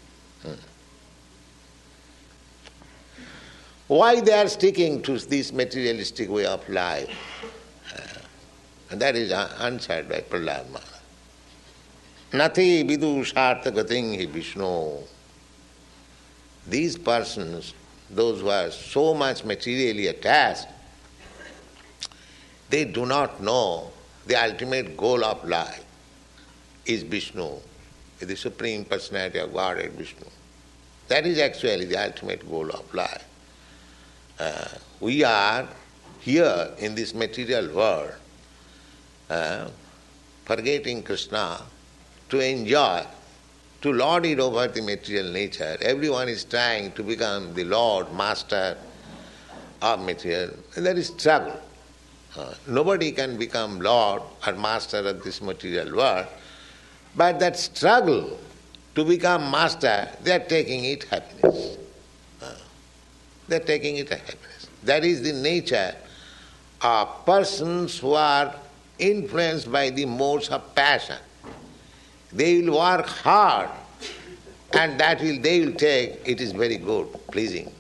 [3.89, 7.09] Why they are sticking to this materialistic way of life?
[7.91, 8.19] Uh,
[8.91, 11.01] and that is answered by Prahlad Maharaj.
[12.33, 14.99] Nati vidu sarthagating hi Vishnu.
[16.67, 17.73] These persons,
[18.11, 20.67] those who are so much materially attached,
[22.69, 23.91] they do not know
[24.27, 25.83] the ultimate goal of life
[26.85, 27.55] is Vishnu,
[28.19, 30.27] the Supreme Personality of Godhead Vishnu.
[31.07, 33.25] That is actually the ultimate goal of life
[34.39, 34.67] uh,
[34.99, 35.67] we are
[36.19, 38.13] here in this material world
[39.29, 39.69] uh,
[40.45, 41.61] forgetting Krishna
[42.29, 43.05] to enjoy,
[43.81, 45.77] to lord it over the material nature.
[45.81, 48.77] Everyone is trying to become the lord, master
[49.81, 50.51] of material.
[50.75, 51.59] And there is struggle.
[52.35, 56.27] Uh, nobody can become lord or master of this material world,
[57.15, 58.39] but that struggle
[58.95, 61.77] to become master, they are taking it happiness.
[63.50, 64.68] They're taking it as happiness.
[64.84, 65.95] That is the nature
[66.82, 68.56] of persons who are
[68.97, 71.18] influenced by the modes of passion.
[72.32, 73.70] They will work hard
[74.74, 77.72] and that will they will take it is very good, pleasing.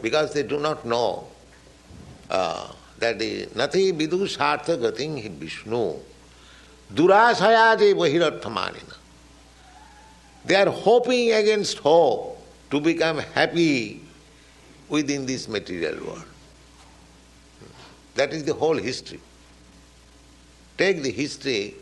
[0.00, 1.26] Because they do not know
[2.30, 2.68] uh,
[2.98, 5.94] that the nati vidu sartha gating hi Vishnu
[6.92, 8.96] durasaya bahirarthamanina.
[10.44, 12.17] They are hoping against hope
[12.70, 14.00] to become happy
[14.88, 16.24] within this material world.
[18.14, 19.20] That is the whole history.
[20.76, 21.74] Take the history,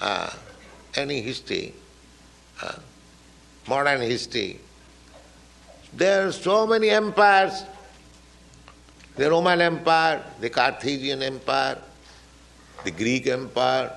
[0.00, 0.30] uh,
[0.94, 1.74] any history,
[2.62, 2.76] uh,
[3.68, 4.60] modern history.
[5.92, 7.64] There are so many empires
[9.16, 11.78] the Roman Empire, the Carthaginian Empire,
[12.84, 13.90] the Greek Empire,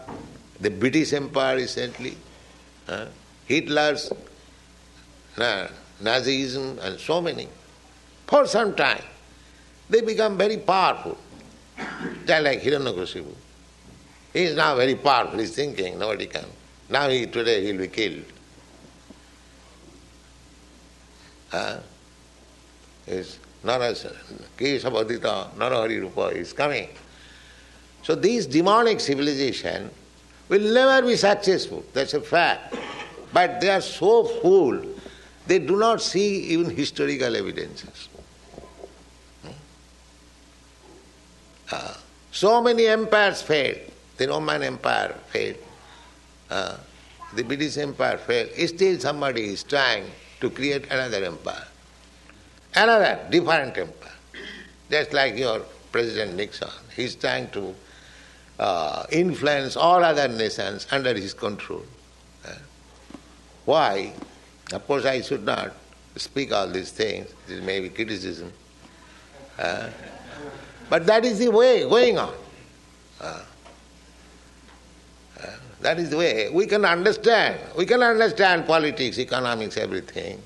[0.61, 2.15] the British Empire recently,
[2.87, 3.05] uh,
[3.45, 4.11] Hitler's
[5.39, 7.47] Nazism, and so many.
[8.27, 9.03] For some time,
[9.89, 11.17] they become very powerful.
[12.25, 13.33] just like Hiranyakashipu.
[14.33, 16.45] He is now very powerful, he is thinking, nobody can.
[16.89, 18.23] Now he today he will be killed.
[21.51, 21.79] Uh,
[23.07, 26.89] is Kesavadita Narahari Rupa is coming.
[28.03, 29.89] So this demonic civilization
[30.47, 32.75] will never be successful, that's a fact.
[33.33, 34.81] But they are so full,
[35.49, 38.07] they do not see even historical evidences.
[41.71, 41.95] Uh,
[42.31, 43.79] so many empires failed.
[44.17, 45.57] The Roman Empire failed.
[46.51, 46.77] Uh,
[47.33, 48.49] the British Empire failed.
[48.69, 50.05] Still somebody is trying
[50.39, 51.67] to create another empire.
[52.75, 54.19] Another different empire.
[54.91, 56.69] Just like your President Nixon.
[56.95, 57.73] He's trying to
[58.59, 61.85] uh, influence all other nations under his control.
[62.45, 62.53] Uh,
[63.65, 64.13] why?
[64.71, 65.71] Of course, I should not
[66.15, 67.33] speak all these things.
[67.47, 68.51] This may be criticism.
[69.57, 69.89] Uh,
[70.89, 72.33] but that is the way going on.
[73.19, 73.43] Uh,
[75.41, 75.47] uh,
[75.81, 76.49] that is the way.
[76.49, 77.59] We can understand.
[77.77, 80.41] We can understand politics, economics, everything.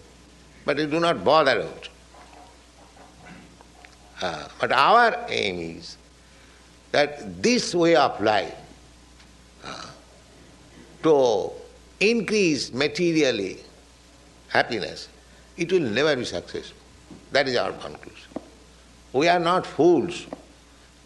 [0.66, 1.90] But we do not bother about.
[4.22, 5.98] Uh, but our aim is
[6.92, 8.56] that this way of life
[9.66, 9.86] uh,
[11.04, 11.52] to
[12.00, 13.60] increase materially
[14.54, 15.10] happiness,
[15.58, 16.78] it will never be successful.
[17.32, 18.30] That is our conclusion.
[19.12, 20.28] We are not fools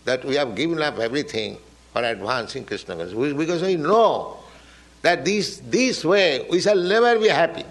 [0.06, 1.58] that we have given up everything
[1.94, 4.38] for advancing Krishna consciousness because we know
[5.02, 7.64] that this, this way we shall never be happy.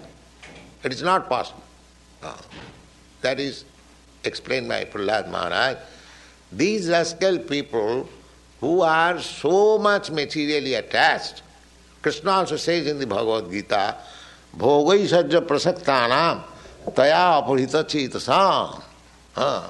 [0.83, 1.63] It is not possible.
[2.21, 2.35] Uh,
[3.21, 3.65] that is
[4.23, 5.77] explained by Prahlad Maharaj.
[6.51, 8.09] These rascal people
[8.59, 11.43] who are so much materially attached,
[12.01, 13.95] Krishna also says in the Bhagavad Gita,
[14.57, 16.43] Bhogai sajja prasaktanam
[16.93, 18.81] taya apurhita chetasam.
[19.35, 19.69] Uh,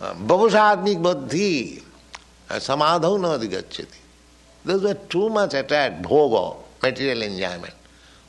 [0.00, 1.82] Babusatmik buddhi
[2.58, 3.98] samadho na adhigacchati.
[4.64, 7.74] Those were too much attached, bhoga, material enjoyment,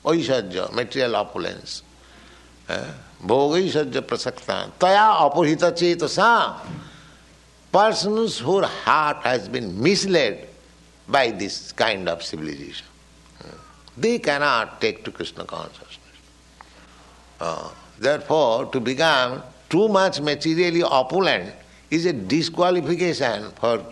[0.06, 1.82] oisajya, material opulence.
[2.70, 6.60] Bhogaisajya prasakta, taya apurhita chetasa.
[7.72, 10.48] Persons whose heart has been misled
[11.08, 12.86] by this kind of civilization.
[13.98, 15.98] They cannot take to Krishna consciousness.
[17.40, 17.70] Uh,
[18.00, 21.54] therefore, to become too much materially opulent
[21.90, 23.84] is a disqualification for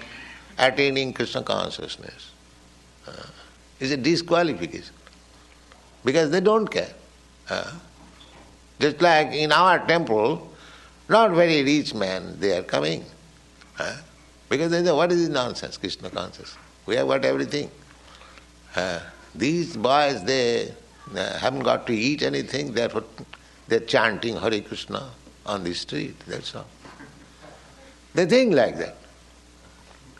[0.57, 2.31] attaining Krishna consciousness.
[3.07, 3.25] Uh,
[3.79, 4.93] is a disqualification.
[6.05, 6.93] Because they don't care.
[7.49, 7.71] Uh,
[8.79, 10.49] just like in our temple,
[11.09, 13.03] not very rich men, they are coming.
[13.77, 13.97] Uh,
[14.47, 16.55] because they say, what is this nonsense, Krishna consciousness?
[16.85, 17.69] We have got everything.
[18.75, 18.99] Uh,
[19.35, 20.73] these boys, they
[21.15, 23.03] haven't got to eat anything, therefore
[23.67, 25.09] they're chanting Hare Krishna
[25.45, 26.65] on the street, that's all.
[28.13, 28.97] They think like that.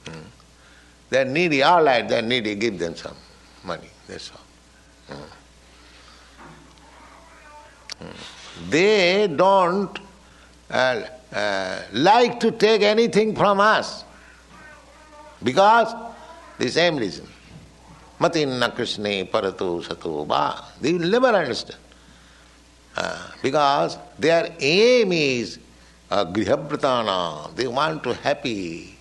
[0.06, 0.24] Mm.
[1.10, 3.16] They're needy, all right, they're needy, give them some
[3.64, 5.16] money, that's all.
[5.18, 5.26] Mm.
[8.02, 8.70] Mm.
[8.70, 10.00] They don't
[10.70, 11.02] uh,
[11.34, 14.04] uh, like to take anything from us
[15.44, 15.94] because
[16.58, 17.28] the same reason.
[18.20, 20.64] Matinna Krishna Parato Sato Ba.
[20.82, 21.80] They will never understand.
[22.98, 25.60] Uh, because their aim is
[26.12, 26.26] uh,
[27.56, 28.98] they want to happy.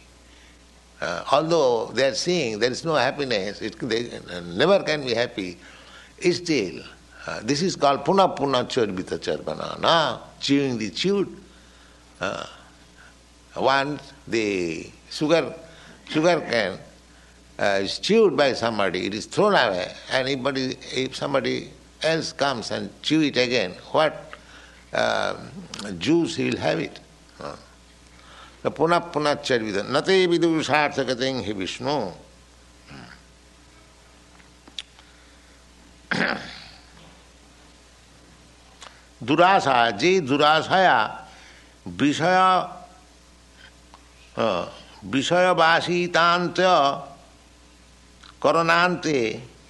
[1.00, 4.10] Uh, although they are seeing there is no happiness, it, they
[4.54, 5.56] never can be happy,
[6.30, 6.82] still,
[7.26, 11.28] uh, this is called puna puna charbita charbana, chewing the chewed.
[12.20, 12.46] Uh,
[13.56, 15.54] once the sugar,
[16.08, 16.78] sugar cane
[17.58, 19.92] uh, chewed by somebody, it is thrown away.
[20.12, 21.70] And if, somebody
[22.02, 24.32] else comes and chew it again, what
[24.92, 25.36] uh,
[25.98, 27.00] juice he will have it?
[28.60, 32.12] The puna puna punah charvita nate vidu sarthakating he Vishnu.
[39.24, 40.98] দুরাশা যে দুরাশায়া
[42.02, 42.38] বিষয়
[45.14, 46.58] বিষয়বাসিতান্ত
[48.42, 49.20] करणांते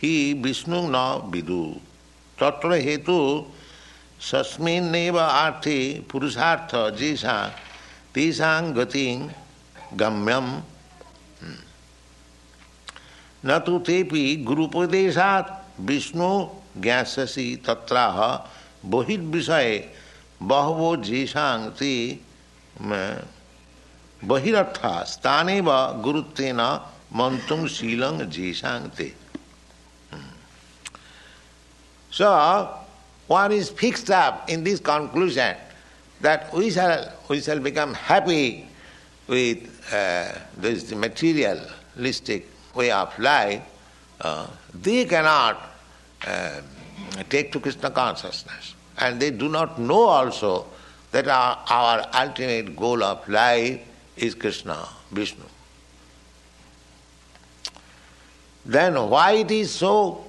[0.03, 0.97] ही विष्णु न
[1.31, 1.63] विदु।
[2.39, 3.47] तत्र हेतु
[4.21, 7.37] सस्मिन्नेव आर्थे पुरुषार्थ जैसा
[8.15, 9.07] तेषां गति
[9.95, 10.47] गम्यम।
[13.47, 16.31] न तो तेपि गुरुपदेशात् विष्णु
[16.83, 18.19] ज्ञासी तत्राह
[18.89, 19.95] बहिर्विषय
[20.43, 21.95] बहवो जेषां ते
[24.25, 25.71] बहिरर्था स्थाने व
[26.03, 26.61] गुरुत्वेन
[27.13, 29.15] Mantung Silang Jisang Te.
[30.11, 30.19] Hmm.
[32.11, 32.75] So,
[33.27, 35.57] one is fixed up in this conclusion
[36.21, 38.69] that we shall, we shall become happy
[39.27, 43.63] with uh, this materialistic way of life.
[44.21, 45.61] Uh, they cannot
[46.27, 46.61] uh,
[47.29, 48.75] take to Krishna consciousness.
[48.99, 50.67] And they do not know also
[51.13, 53.81] that our, our ultimate goal of life
[54.17, 55.45] is Krishna, Vishnu.
[58.68, 60.26] Then why it is so?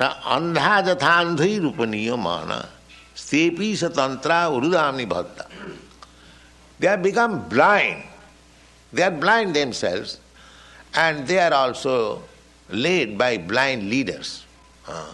[0.00, 2.66] अंधा जथांधी रूपनीय माना
[3.14, 5.46] stepi satantra urudamni bhakta.
[6.78, 8.04] They have become blind.
[8.92, 10.18] They are blind themselves
[10.94, 12.22] and they are also
[12.70, 14.44] led by blind leaders.
[14.88, 15.12] Uh,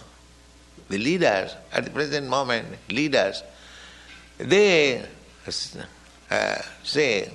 [0.89, 3.43] the leaders, at the present moment, leaders,
[4.37, 5.03] they
[6.31, 7.29] uh, say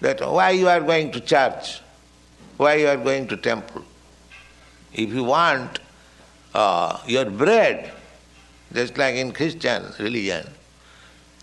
[0.00, 1.80] that why you are going to church,
[2.61, 3.83] Why you are going to temple.
[4.93, 5.79] If you want
[6.53, 7.91] uh, your bread,
[8.71, 10.47] just like in Christian religion,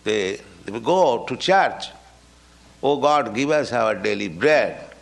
[0.05, 1.87] they, they go to church.
[2.85, 4.93] Oh God, give us our daily bread.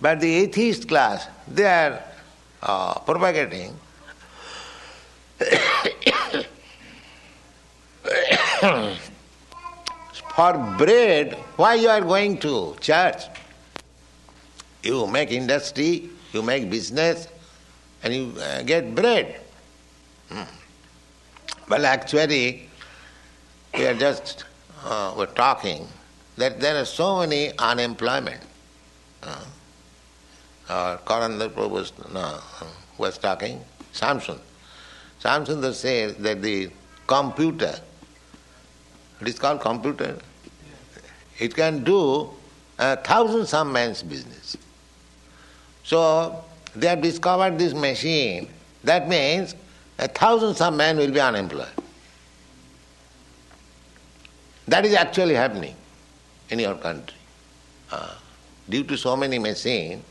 [0.00, 2.00] But the atheist class, they are
[2.62, 3.76] uh, propagating
[10.36, 13.24] for bread, why you are going to church?
[14.82, 17.28] You make industry, you make business,
[18.02, 19.40] and you uh, get bread.
[20.30, 20.42] Hmm.
[21.68, 22.68] Well, actually,
[23.76, 24.44] we are just
[24.84, 25.86] uh, we're talking
[26.36, 28.40] that there are so many unemployment.
[29.22, 29.44] Uh,
[30.68, 32.40] uh, Prabhu uh,
[32.96, 33.60] was talking,
[33.92, 34.38] Samson.
[35.18, 36.70] Samson says that the
[37.06, 37.74] computer,
[39.20, 40.16] it is called computer,
[41.38, 42.30] it can do
[42.78, 44.56] a thousand some man's business.
[45.90, 46.44] So
[46.76, 48.48] they have discovered this machine.
[48.84, 49.56] That means
[49.98, 51.66] a thousand some men will be unemployed.
[54.68, 55.74] That is actually happening
[56.48, 57.16] in your country.
[57.90, 58.14] Uh,
[58.68, 60.04] due to so many machines,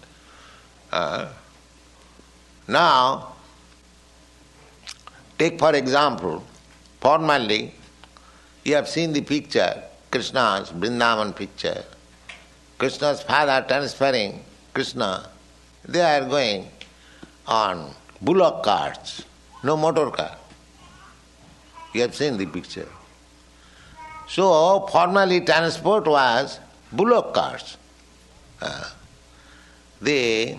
[0.91, 1.29] uh,
[2.67, 3.35] now,
[5.37, 6.43] take for example,
[6.99, 7.73] formerly,
[8.65, 11.85] you have seen the picture, Krishna's Vrindavan picture.
[12.77, 15.29] Krishna's father transferring Krishna,
[15.85, 16.67] they are going
[17.47, 19.23] on bullock carts
[19.63, 20.37] no motor car.
[21.93, 22.87] You have seen the picture.
[24.27, 26.59] So, formerly transport was
[26.91, 27.77] bullock carts.
[28.61, 28.89] Uh,
[30.01, 30.57] the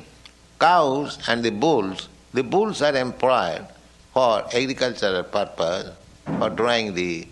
[0.58, 3.66] cows and the bulls, the bulls are employed
[4.12, 5.94] for agricultural purpose,
[6.26, 7.26] for drawing the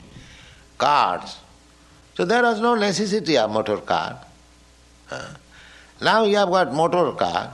[0.79, 1.39] carts.
[2.15, 4.21] So there was no necessity of motor car.
[5.11, 5.35] Uh,
[6.01, 7.53] now you have got motor car,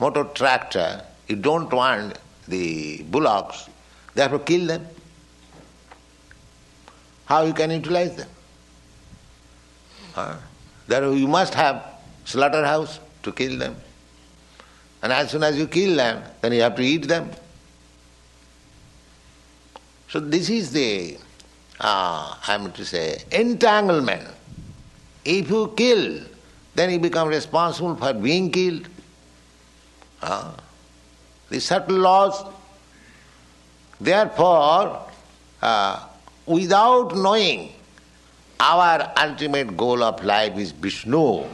[0.00, 3.68] motor tractor, you don't want the bullocks,
[4.16, 4.86] to kill them.
[7.26, 8.28] How you can utilize them?
[10.16, 10.36] Uh,
[10.88, 11.84] there you must have
[12.24, 13.76] slaughterhouse to kill them.
[15.02, 17.30] And as soon as you kill them, then you have to eat them.
[20.08, 21.16] So this is the,
[21.78, 24.26] uh, I am to say, entanglement.
[25.24, 26.20] If you kill,
[26.74, 28.88] then you become responsible for being killed.
[30.22, 30.52] Uh,
[31.48, 32.44] the subtle laws.
[34.00, 35.06] Therefore,
[35.60, 36.06] uh,
[36.46, 37.72] without knowing
[38.58, 41.44] our ultimate goal of life is Vishnu,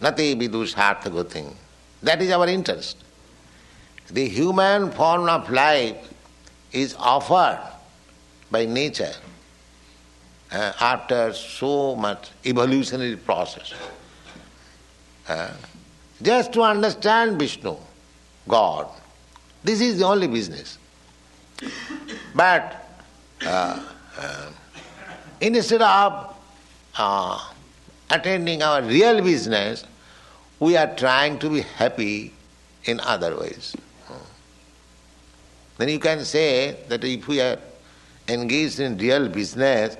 [0.00, 1.54] nati vidusartha thing.
[2.02, 2.96] That is our interest.
[4.10, 5.96] The human form of life
[6.72, 7.60] is offered
[8.50, 9.12] by nature
[10.50, 13.72] uh, after so much evolutionary process.
[15.28, 15.50] Uh,
[16.22, 17.76] just to understand Vishnu.
[18.48, 18.88] God.
[19.62, 20.78] This is the only business.
[22.34, 22.86] But
[23.44, 23.82] uh,
[24.18, 24.50] uh,
[25.40, 26.36] instead of
[26.96, 27.38] uh,
[28.10, 29.84] attending our real business,
[30.58, 32.32] we are trying to be happy
[32.84, 33.76] in other ways.
[35.78, 37.58] Then you can say that if we are
[38.28, 39.96] engaged in real business,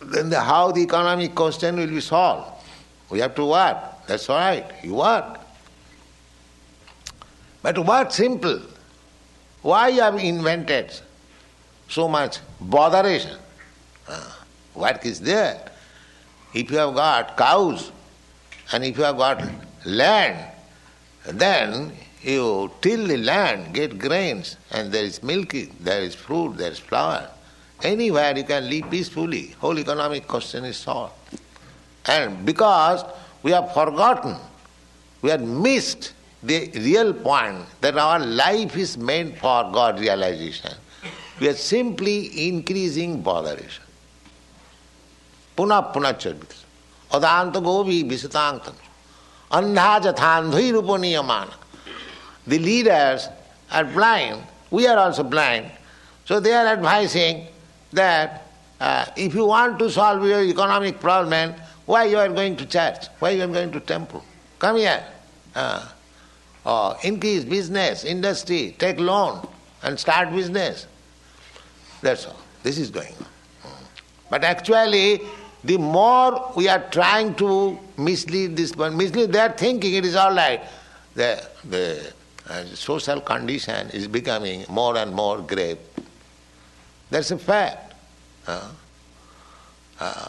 [0.00, 2.64] then the, how the economic question will be solved.
[3.10, 3.76] We have to work.
[4.10, 4.66] That's all right.
[4.82, 5.38] You work.
[7.62, 8.60] But what simple?
[9.62, 10.92] Why have invented
[11.88, 13.38] so much botheration?
[14.08, 14.32] Uh,
[14.74, 15.70] work is there.
[16.52, 17.92] If you have got cows
[18.72, 19.48] and if you have got
[19.84, 20.56] land,
[21.26, 26.72] then you till the land, get grains, and there is milk, there is fruit, there
[26.72, 27.30] is flour.
[27.84, 29.54] Anywhere you can live peacefully.
[29.60, 31.14] Whole economic question is solved.
[32.06, 33.04] And because
[33.42, 34.36] we have forgotten,
[35.22, 36.12] we have missed
[36.42, 40.72] the real point that our life is meant for God realization.
[41.38, 43.84] We are simply increasing botheration.
[45.56, 46.56] Puna puna punacharbita.
[47.12, 48.74] Adanta govi visitankam.
[49.50, 51.52] Andha jathandhi rupaniyamana.
[52.46, 53.28] The leaders
[53.72, 54.42] are blind.
[54.70, 55.70] We are also blind.
[56.24, 57.46] So they are advising
[57.92, 58.46] that
[58.80, 61.54] uh, if you want to solve your economic problem,
[61.90, 63.06] why you are going to church?
[63.18, 64.24] Why you are going to temple?
[64.60, 65.04] Come here.
[65.56, 69.44] Uh, increase business, industry, take loan
[69.82, 70.86] and start business.
[72.00, 72.38] That's all.
[72.62, 73.12] This is going
[73.64, 73.70] on.
[74.30, 75.22] But actually,
[75.64, 80.14] the more we are trying to mislead this one, mislead, they are thinking it is
[80.14, 80.62] all right.
[81.14, 82.12] The, the
[82.48, 85.78] uh, social condition is becoming more and more grave.
[87.10, 87.94] That's a fact.
[88.46, 88.70] Uh,
[89.98, 90.28] uh,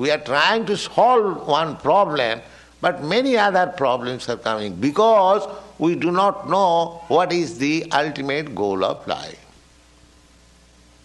[0.00, 2.40] we are trying to solve one problem,
[2.80, 5.46] but many other problems are coming because
[5.78, 9.38] we do not know what is the ultimate goal of life.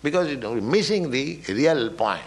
[0.02, 2.22] Because you know, we're missing the real point.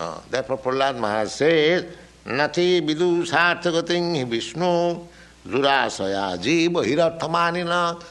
[0.00, 1.84] Uh, therefore, Prahlad Maharaj says,
[2.24, 5.06] Nati vidu sarthagating Vishnu
[5.46, 8.02] durasaya jiva hirathamanina.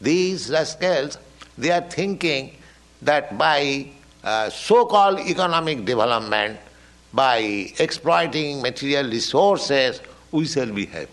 [0.00, 1.16] These rascals,
[1.56, 2.56] they are thinking
[3.02, 3.86] that by
[4.26, 6.58] uh, so-called economic development,
[7.14, 10.02] by exploiting material resources,
[10.32, 11.10] we shall be happy.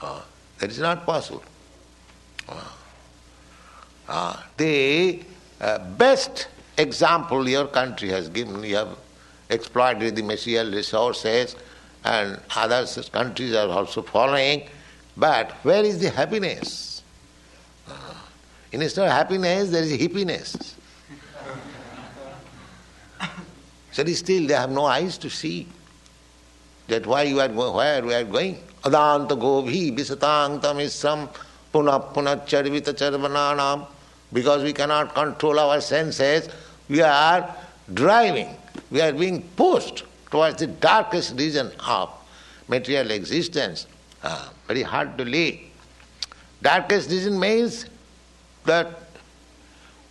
[0.00, 0.20] Uh,
[0.58, 1.42] that is not possible.
[2.48, 2.64] Uh,
[4.08, 5.22] uh, the
[5.60, 8.98] uh, best example your country has given, you have
[9.48, 11.56] exploited the material resources,
[12.04, 14.68] and other countries are also following.
[15.16, 17.02] But where is the happiness?
[17.88, 18.14] Uh,
[18.72, 20.74] instead of happiness, there is hippiness.
[23.92, 25.66] So still they have no eyes to see
[26.88, 28.58] that why you are going, where we are going.
[28.82, 31.28] Adanta govhi visatang tamisram
[31.72, 33.86] punah punah charvita charvananam.
[34.32, 36.48] Because we cannot control our senses,
[36.88, 37.54] we are
[37.92, 38.48] driving,
[38.90, 42.10] we are being pushed towards the darkest region of
[42.66, 43.86] material existence.
[44.24, 45.58] Ah, very hard to live.
[46.62, 47.84] Darkest region means
[48.64, 48.88] that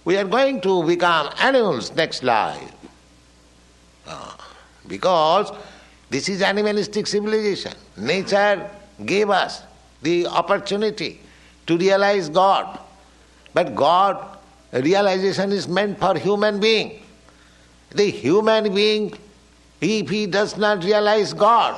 [0.06, 2.81] we are going to become animals next life.
[4.12, 4.38] Ah,
[4.88, 5.52] because
[6.10, 7.74] this is animalistic civilization.
[7.98, 8.70] Nature
[9.06, 9.64] gave us
[10.02, 11.22] the opportunity
[11.68, 12.80] to realize God.
[13.54, 14.38] But God,
[14.74, 17.02] realization is meant for human being.
[17.92, 19.14] The human being,
[19.80, 21.76] if he does not realize God,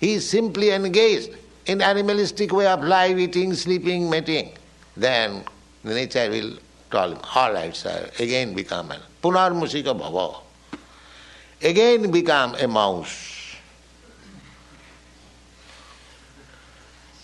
[0.00, 1.30] he is simply engaged
[1.66, 4.52] in animalistic way of life, eating, sleeping, mating,
[4.96, 5.44] then
[5.84, 6.56] nature will
[6.90, 10.45] tell him, all right, sir, again become an punar musika bhava
[11.62, 13.56] again become a mouse.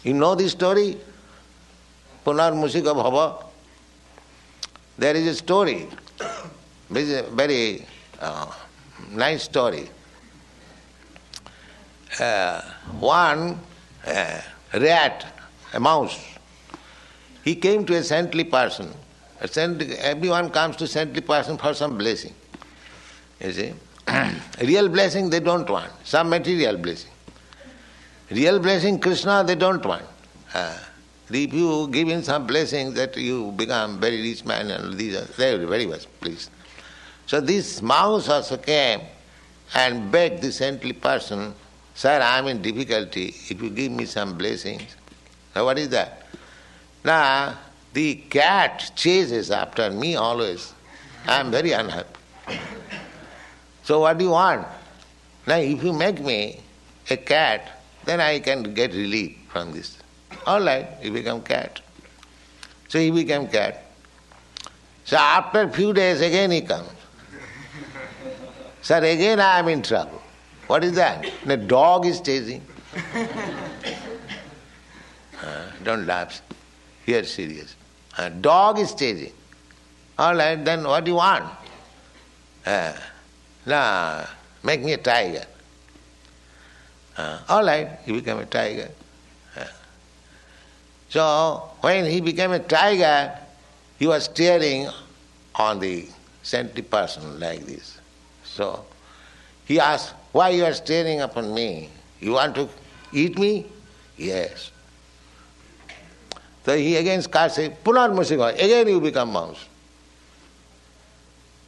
[0.02, 0.96] You know this story?
[2.24, 3.44] Punar Musika Bhava.
[4.98, 5.88] There is a story,
[6.90, 7.86] very, very
[8.20, 8.52] uh,
[9.10, 9.88] nice story.
[12.20, 12.60] Uh,
[13.00, 13.58] one
[14.06, 14.40] uh,
[14.74, 15.26] rat,
[15.72, 16.20] a mouse,
[17.42, 18.92] he came to a saintly person.
[19.40, 22.34] A saintly, everyone comes to saintly person for some blessing.
[23.40, 23.72] You see?
[24.60, 27.10] Real blessing they don't want, some material blessing.
[28.30, 30.04] Real blessing, Krishna, they don't want.
[30.54, 30.78] Uh,
[31.30, 35.44] if you give him some blessing that you become very rich man and these are
[35.44, 36.50] are very much pleased.
[37.26, 39.00] So this mouse also came
[39.74, 41.54] and begged the saintly person,
[41.94, 43.34] Sir, I am in difficulty.
[43.48, 44.96] If you give me some blessings.
[45.54, 46.26] Now what is that?
[47.04, 47.58] Now
[47.92, 50.72] the cat chases after me always.
[51.26, 52.18] I am very unhappy.
[53.82, 54.66] So what do you want?
[55.46, 56.60] Now if you make me
[57.10, 59.98] a cat, then I can get relief from this.
[60.46, 61.80] All right, you become cat.
[62.88, 63.84] So he became cat.
[65.04, 66.88] So after few days again he comes.
[68.82, 70.20] Sir, again I am in trouble.
[70.66, 71.26] What is that?
[71.44, 72.62] The dog is chasing.
[75.42, 76.40] uh, don't laugh.
[77.04, 77.74] Here serious.
[78.18, 79.32] A dog is chasing.
[80.18, 81.44] All right, then what do you want?
[82.64, 82.92] Uh,
[83.66, 84.26] now,
[84.62, 85.44] make me a tiger.
[87.16, 88.90] Uh, all right, he became a tiger.
[89.56, 89.64] Uh,
[91.08, 93.38] so, when he became a tiger,
[93.98, 94.88] he was staring
[95.54, 96.08] on the
[96.42, 97.98] saintly person like this.
[98.44, 98.84] So,
[99.64, 101.90] he asked, Why you are staring upon me?
[102.20, 102.68] You want to
[103.12, 103.66] eat me?
[104.16, 104.70] Yes.
[106.64, 109.66] So he again starts saying, Punar Musiga, again you become mouse.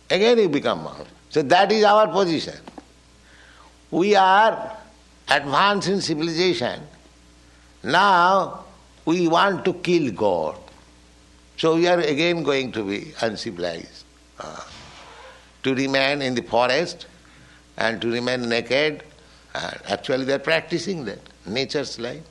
[0.08, 1.06] Again you become mouse.
[1.34, 2.54] So that is our position.
[3.90, 4.76] We are
[5.28, 6.80] advanced in civilization.
[7.82, 8.66] Now
[9.04, 10.56] we want to kill God.
[11.56, 14.04] So we are again going to be uncivilized.
[14.38, 14.60] Uh,
[15.64, 17.06] to remain in the forest,
[17.78, 19.02] and to remain naked.
[19.56, 22.22] Uh, actually, they are practicing that, nature's life.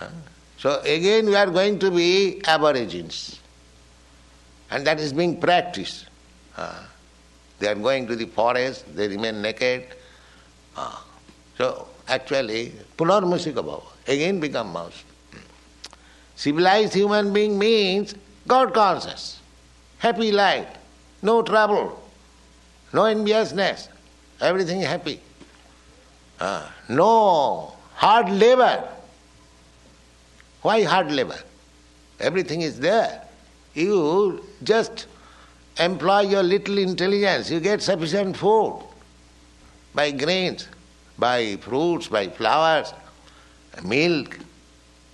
[0.00, 0.10] Uh,
[0.58, 3.40] so again, we are going to be aborigines.
[4.70, 6.06] And that is being practiced.
[6.56, 6.84] Uh,
[7.64, 9.86] they are going to the forest, they remain naked.
[10.76, 11.00] Uh,
[11.56, 15.02] so actually, Punarmusika Bhava, again become mouse.
[16.36, 18.14] Civilized human being means
[18.46, 19.40] God conscious,
[19.96, 20.68] happy life,
[21.22, 21.98] no trouble,
[22.92, 23.88] no enviousness,
[24.42, 25.20] everything happy.
[26.38, 28.86] Uh, no hard labor.
[30.60, 31.38] Why hard labor?
[32.20, 33.22] Everything is there.
[33.72, 35.06] You just
[35.78, 38.82] employ your little intelligence, you get sufficient food
[39.94, 40.68] by grains,
[41.18, 42.92] by fruits, by flowers,
[43.84, 44.38] milk.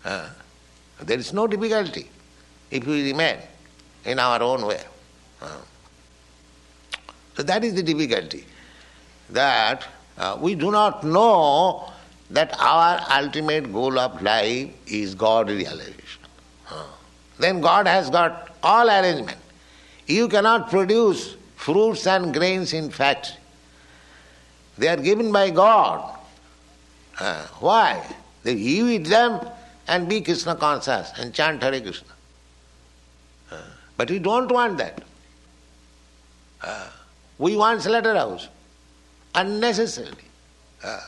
[0.04, 0.28] Uh,
[1.02, 2.08] there is no difficulty
[2.70, 3.38] if we remain
[4.04, 4.82] in our own way.
[5.40, 5.56] Uh,
[7.36, 8.44] so that is the difficulty,
[9.30, 9.86] that
[10.18, 11.90] uh, we do not know
[12.30, 15.96] that our ultimate goal of life is God realization.
[17.38, 19.39] Then God has got all arrangement.
[20.10, 23.36] You cannot produce fruits and grains in factory.
[24.76, 26.18] They are given by God.
[27.18, 28.04] Uh, why?
[28.42, 29.40] They, you eat them
[29.86, 32.08] and be Krishna conscious and chant Hare Krishna.
[33.52, 33.58] Uh,
[33.96, 35.02] but we don't want that.
[36.62, 36.88] Uh,
[37.38, 38.48] we want slaughterhouse
[39.34, 40.28] unnecessarily.
[40.82, 41.00] Uh,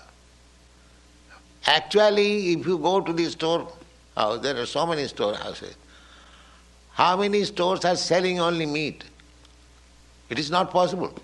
[1.67, 3.73] actually, if you go to the store
[4.17, 5.75] house, there are so many storehouses.
[6.95, 9.05] How many stores are selling only meat?
[10.29, 11.15] It is not possible.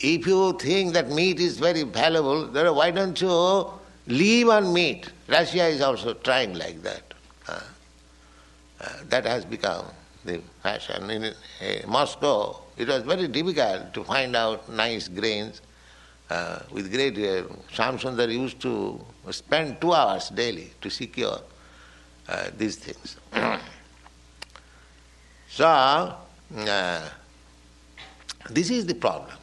[0.00, 3.70] If you think that meat is very valuable, then why don't you
[4.06, 5.10] live on meat?
[5.28, 7.11] Russia is also trying like that.
[8.82, 9.86] Uh, uh, that has become
[10.24, 11.10] the fashion.
[11.10, 11.32] In uh,
[11.86, 15.60] Moscow, it was very difficult to find out nice grains.
[16.30, 21.38] Uh, with great, uh, Shamsundar used to spend two hours daily to secure
[22.28, 23.16] uh, these things.
[25.48, 27.08] so, uh,
[28.50, 29.36] this is the problem.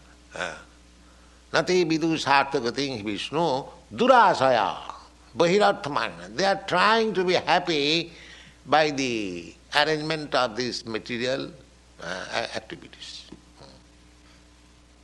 [1.53, 4.77] Nati vidu sarthagati Vishnu durasaya
[5.35, 6.35] bahirathmana.
[6.35, 8.11] They are trying to be happy
[8.69, 11.51] by the arrangement of these material
[12.01, 13.25] uh, activities.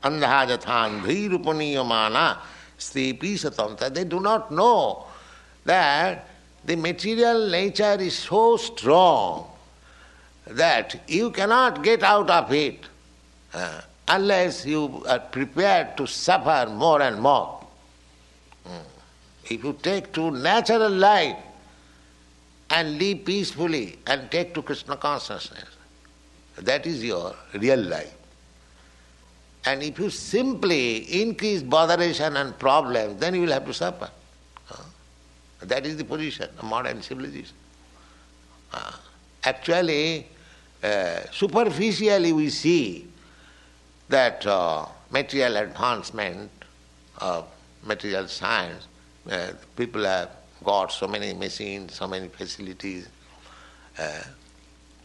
[0.04, 2.38] Andhajathandhirupaniyamana
[2.78, 3.90] stepi satanta.
[3.90, 5.08] They do not know
[5.66, 6.28] that
[6.64, 9.48] the material nature is so strong
[10.46, 12.82] that you cannot get out of it
[13.54, 17.66] uh, unless you are prepared to suffer more and more.
[18.64, 18.78] Hmm.
[19.46, 21.38] If you take to natural life
[22.76, 25.70] and live peacefully and take to Krishna consciousness,
[26.58, 28.14] that is your real life.
[29.66, 34.10] And if you simply increase botheration and problems, then you will have to suffer.
[35.62, 37.56] That is the position of modern civilization.
[38.74, 38.92] Uh,
[39.46, 40.28] actually,
[40.84, 43.08] uh, superficially we see
[44.10, 46.52] that uh, material advancement
[47.20, 47.48] of
[47.84, 48.86] material science,
[49.76, 50.30] people have
[50.66, 53.08] got so many machines, so many facilities,
[54.00, 54.24] uh,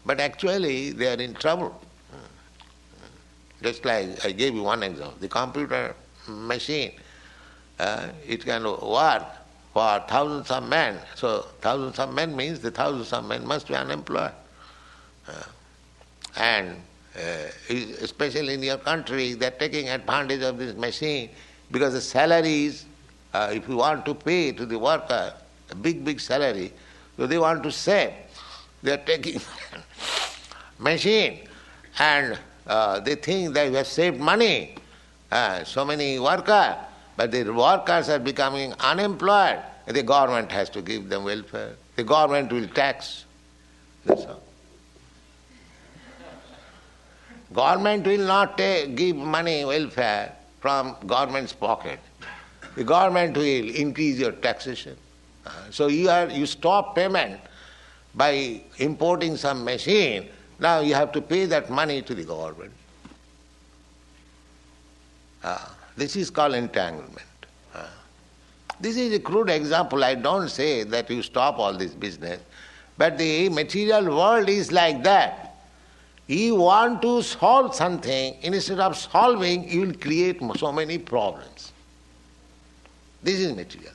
[0.05, 1.79] but actually they are in trouble.
[3.61, 5.95] Just like I gave you one example, the computer
[6.27, 6.93] machine,
[7.79, 9.23] uh, it can work
[9.73, 10.97] for thousands of men.
[11.15, 14.31] So thousands of men means the thousands of men must be unemployed.
[15.27, 15.43] Uh,
[16.37, 16.81] and
[17.15, 17.47] uh,
[18.01, 21.29] especially in your country, they are taking advantage of this machine
[21.69, 22.85] because the salaries,
[23.33, 25.33] uh, if you want to pay to the worker
[25.71, 26.71] a big, big salary,
[27.17, 28.13] so they want to save.
[28.83, 29.41] They are taking
[30.79, 31.47] machine
[31.99, 34.75] and uh, they think that they have saved money.
[35.31, 36.75] Uh, so many workers,
[37.15, 39.59] but the workers are becoming unemployed.
[39.87, 41.75] The government has to give them welfare.
[41.95, 43.25] The government will tax.
[44.05, 44.41] That's all.
[47.53, 51.99] Government will not take, give money welfare from government's pocket.
[52.75, 54.95] The government will increase your taxation.
[55.45, 57.39] Uh, so you are you stop payment
[58.13, 60.29] by importing some machine.
[60.59, 62.71] Now you have to pay that money to the government.
[65.43, 65.57] Uh,
[65.97, 67.25] this is called entanglement.
[67.73, 67.87] Uh,
[68.79, 70.03] this is a crude example.
[70.03, 72.41] I don't say that you stop all this business,
[72.97, 75.55] but the material world is like that.
[76.27, 81.73] You want to solve something, instead of solving, you will create so many problems.
[83.23, 83.93] This is material.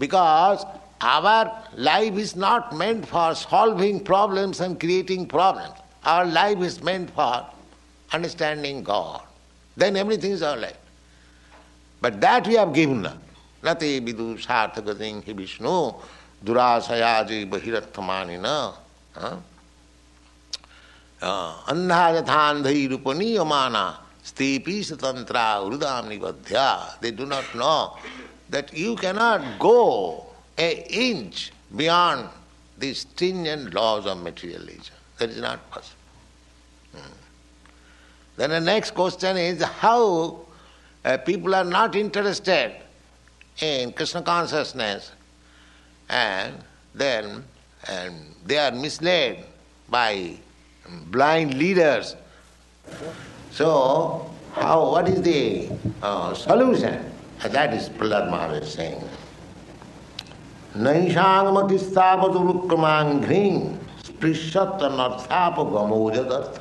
[0.00, 0.64] Because
[1.02, 5.74] our life is not meant for solving problems and creating problems.
[6.04, 7.46] Our life is meant for
[8.12, 9.22] understanding God.
[9.76, 10.76] Then everything is all right.
[12.00, 13.18] But that we have given up.
[13.62, 15.92] Nate vidu sarthagating hi Vishnu
[16.44, 18.72] durashayaji bahiratthamanina.
[21.20, 26.98] Andha yathandhai rupaniyamana stepi satantra urudam nibadhya.
[27.00, 27.98] They do not know
[28.50, 30.26] that you cannot go
[30.58, 32.28] an inch beyond
[32.78, 34.94] the stringent laws of materialism.
[35.18, 35.96] That is not possible.
[36.94, 37.12] Hmm.
[38.36, 40.40] Then the next question is how
[41.04, 42.74] uh, people are not interested
[43.60, 45.12] in Krishna consciousness
[46.08, 46.54] and
[46.94, 47.44] then
[47.88, 49.44] and they are misled
[49.88, 50.36] by
[51.06, 52.16] blind leaders.
[53.52, 54.90] So, how?
[54.90, 55.70] What is the
[56.02, 57.10] uh, solution?
[57.43, 59.03] That is Prahlad Maharaj saying.
[60.75, 63.59] नैषांगमतिस्तापतुरुक्रमाघ्रीं
[64.05, 66.57] स्पृशतनर्थापगमोजदर्थ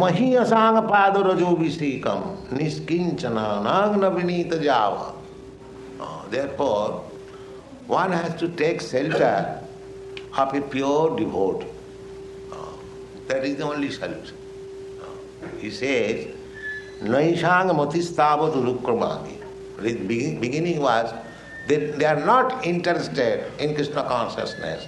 [0.00, 2.20] महीयसांग पाद रजोभिषेकम
[2.56, 3.36] निष्किंचन
[3.68, 4.94] नांग नविनीत जाव
[6.30, 7.02] therefore
[7.92, 9.60] one has to take shelter
[10.38, 11.64] of a pure devote
[12.52, 12.56] uh,
[13.28, 14.36] that is the only solution
[15.02, 15.06] uh,
[15.62, 16.26] he says
[17.01, 19.41] naishang matistavat rukramani
[19.81, 21.13] the beginning was
[21.67, 24.87] they, they are not interested in Krishna consciousness.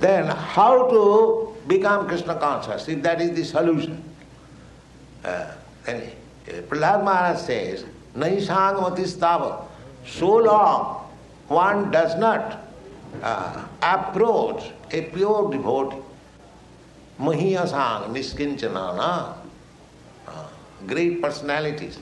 [0.00, 2.88] Then how to become Krishna conscious?
[2.88, 4.02] If that is the solution.
[5.24, 5.52] Uh,
[5.86, 6.00] uh,
[6.68, 7.84] Prahlad Maharaj says,
[8.16, 9.66] Naisangmatistava.
[10.06, 11.08] So long
[11.46, 12.64] one does not
[13.22, 15.98] uh, approach a pure devotee,
[17.20, 19.34] Mahiyasang, Niskinchana, uh,
[20.86, 21.98] great personalities.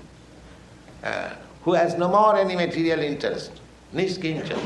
[1.02, 1.30] Uh,
[1.62, 3.52] who has no more any material interest,
[3.94, 4.58] niskincha,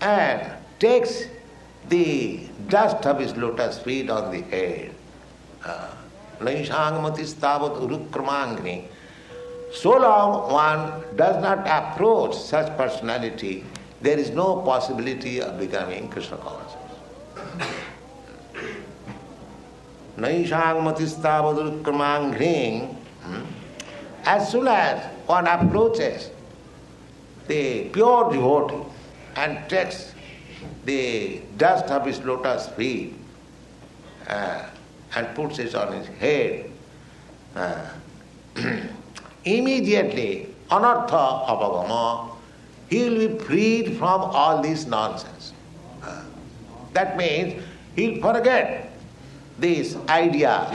[0.00, 1.24] and takes
[1.88, 4.94] the dust of his lotus feet on the head.
[5.64, 5.88] Uh.
[6.40, 6.46] So
[9.98, 13.64] long one does not approach such personality,
[14.00, 16.77] there is no possibility of becoming Krishna conscious.
[24.24, 26.30] As soon as one approaches
[27.46, 28.84] the pure devotee
[29.36, 30.12] and takes
[30.84, 33.14] the dust of his lotus feet
[34.28, 34.66] uh,
[35.14, 36.70] and puts it on his head,
[37.54, 37.88] uh,
[39.44, 42.30] immediately, anartha apagama,
[42.90, 45.52] he will be freed from all this nonsense.
[46.02, 46.24] Uh,
[46.92, 47.62] that means
[47.94, 48.87] he'll forget
[49.58, 50.70] this idea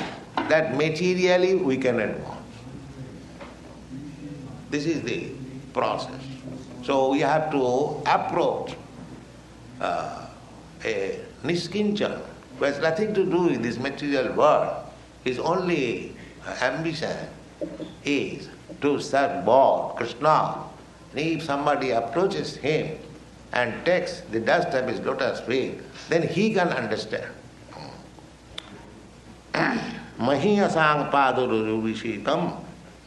[0.49, 2.39] that materially we can advance.
[4.69, 5.29] This is the
[5.73, 6.21] process.
[6.83, 8.75] So we have to approach
[9.79, 10.27] uh,
[10.83, 12.21] a niskinchan
[12.57, 14.75] who has nothing to do with this material world.
[15.23, 16.15] His only
[16.61, 17.15] ambition
[18.03, 18.49] is
[18.81, 20.63] to serve God, Krishna.
[21.11, 22.97] And if somebody approaches him
[23.53, 25.79] and takes the dust of his lotus feet,
[26.09, 27.32] then he can understand.
[29.53, 32.57] Mahiyasang paduruvishikam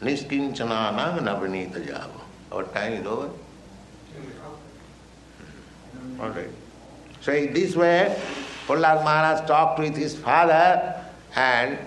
[0.01, 2.09] Niskinchana Navranita Java.
[2.51, 3.29] Our time is over.
[6.19, 6.49] All right.
[7.21, 8.15] So in this way,
[8.65, 11.03] Prahlad Maharaj talked with his father
[11.35, 11.77] and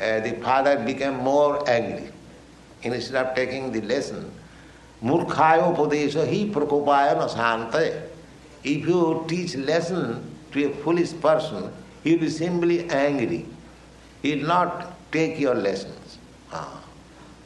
[0.00, 2.10] uh, the father became more angry.
[2.82, 4.30] Instead of taking the lesson,
[5.02, 8.02] Murkhayo Padesha hi prakopaya nasante.
[8.64, 13.46] If you teach lesson to a foolish person, he will be simply angry.
[14.22, 16.18] He will not take your lessons.
[16.52, 16.82] Ah.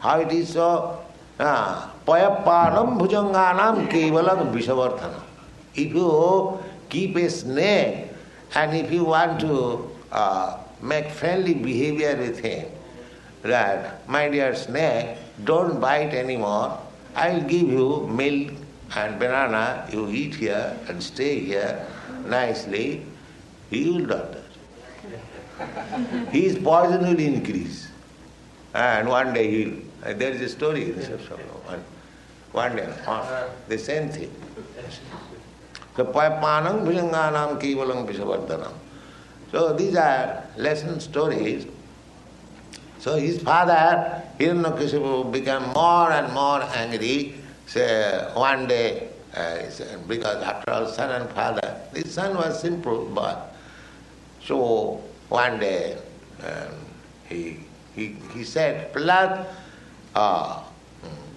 [0.01, 0.99] How it is so?
[1.39, 5.23] Payapanam bhujanganam kevalam vishavarthanam.
[5.75, 6.59] If you
[6.89, 8.09] keep a snake
[8.55, 12.67] and if you want to uh, make friendly behavior with him,
[13.43, 16.79] that my dear snake, don't bite anymore.
[17.15, 18.53] I'll give you milk
[18.97, 19.89] and banana.
[19.91, 21.87] You eat here and stay here
[22.27, 23.05] nicely.
[23.71, 24.42] He will not.
[26.31, 27.89] His poison will increase.
[28.75, 31.85] And one day he will uh, there is a story in one,
[32.51, 34.35] one day, uh, the same thing.
[35.97, 38.73] So, Payapanam Bhujanganam Kivalam Vishavardhanam.
[39.53, 41.67] So, these are lesson stories.
[42.99, 47.37] So, his father, Hiranyakashipu, became more and more angry.
[47.67, 49.59] So, one day, uh,
[50.09, 53.35] because after all, son and father, His son was simple boy.
[54.47, 55.97] So one day
[56.45, 56.75] um,
[57.29, 57.59] he,
[57.95, 59.47] he, he said, Prahlad,
[60.15, 60.63] uh,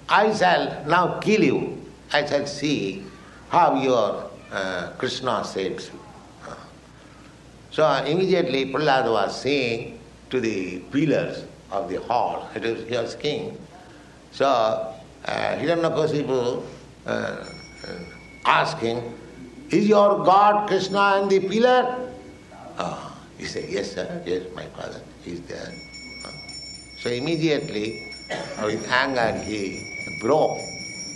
[0.09, 1.81] I shall now kill you.
[2.11, 3.03] I shall see
[3.49, 5.99] how your uh, Krishna saves you.
[7.71, 13.15] So immediately Prahlad was saying to the pillars of the hall, it was, he was
[13.15, 13.57] king.
[14.31, 16.63] So uh, Hiranyakasipu
[17.05, 17.45] uh, uh,
[18.45, 19.17] asking,
[19.71, 22.11] is your God Krishna in the pillar?
[22.77, 25.73] Uh, he said, yes, sir, yes, my father He's there.
[26.97, 28.01] So immediately,
[28.63, 29.83] with anger, he
[30.19, 30.59] broke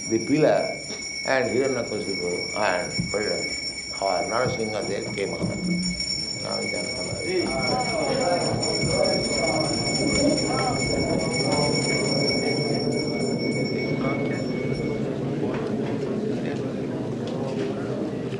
[0.09, 0.77] the pillar
[1.25, 2.93] and Hiranyakasipu and
[4.01, 5.47] our Narasimha there came out.
[6.43, 6.85] Now you can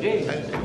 [0.02, 0.59] Hey.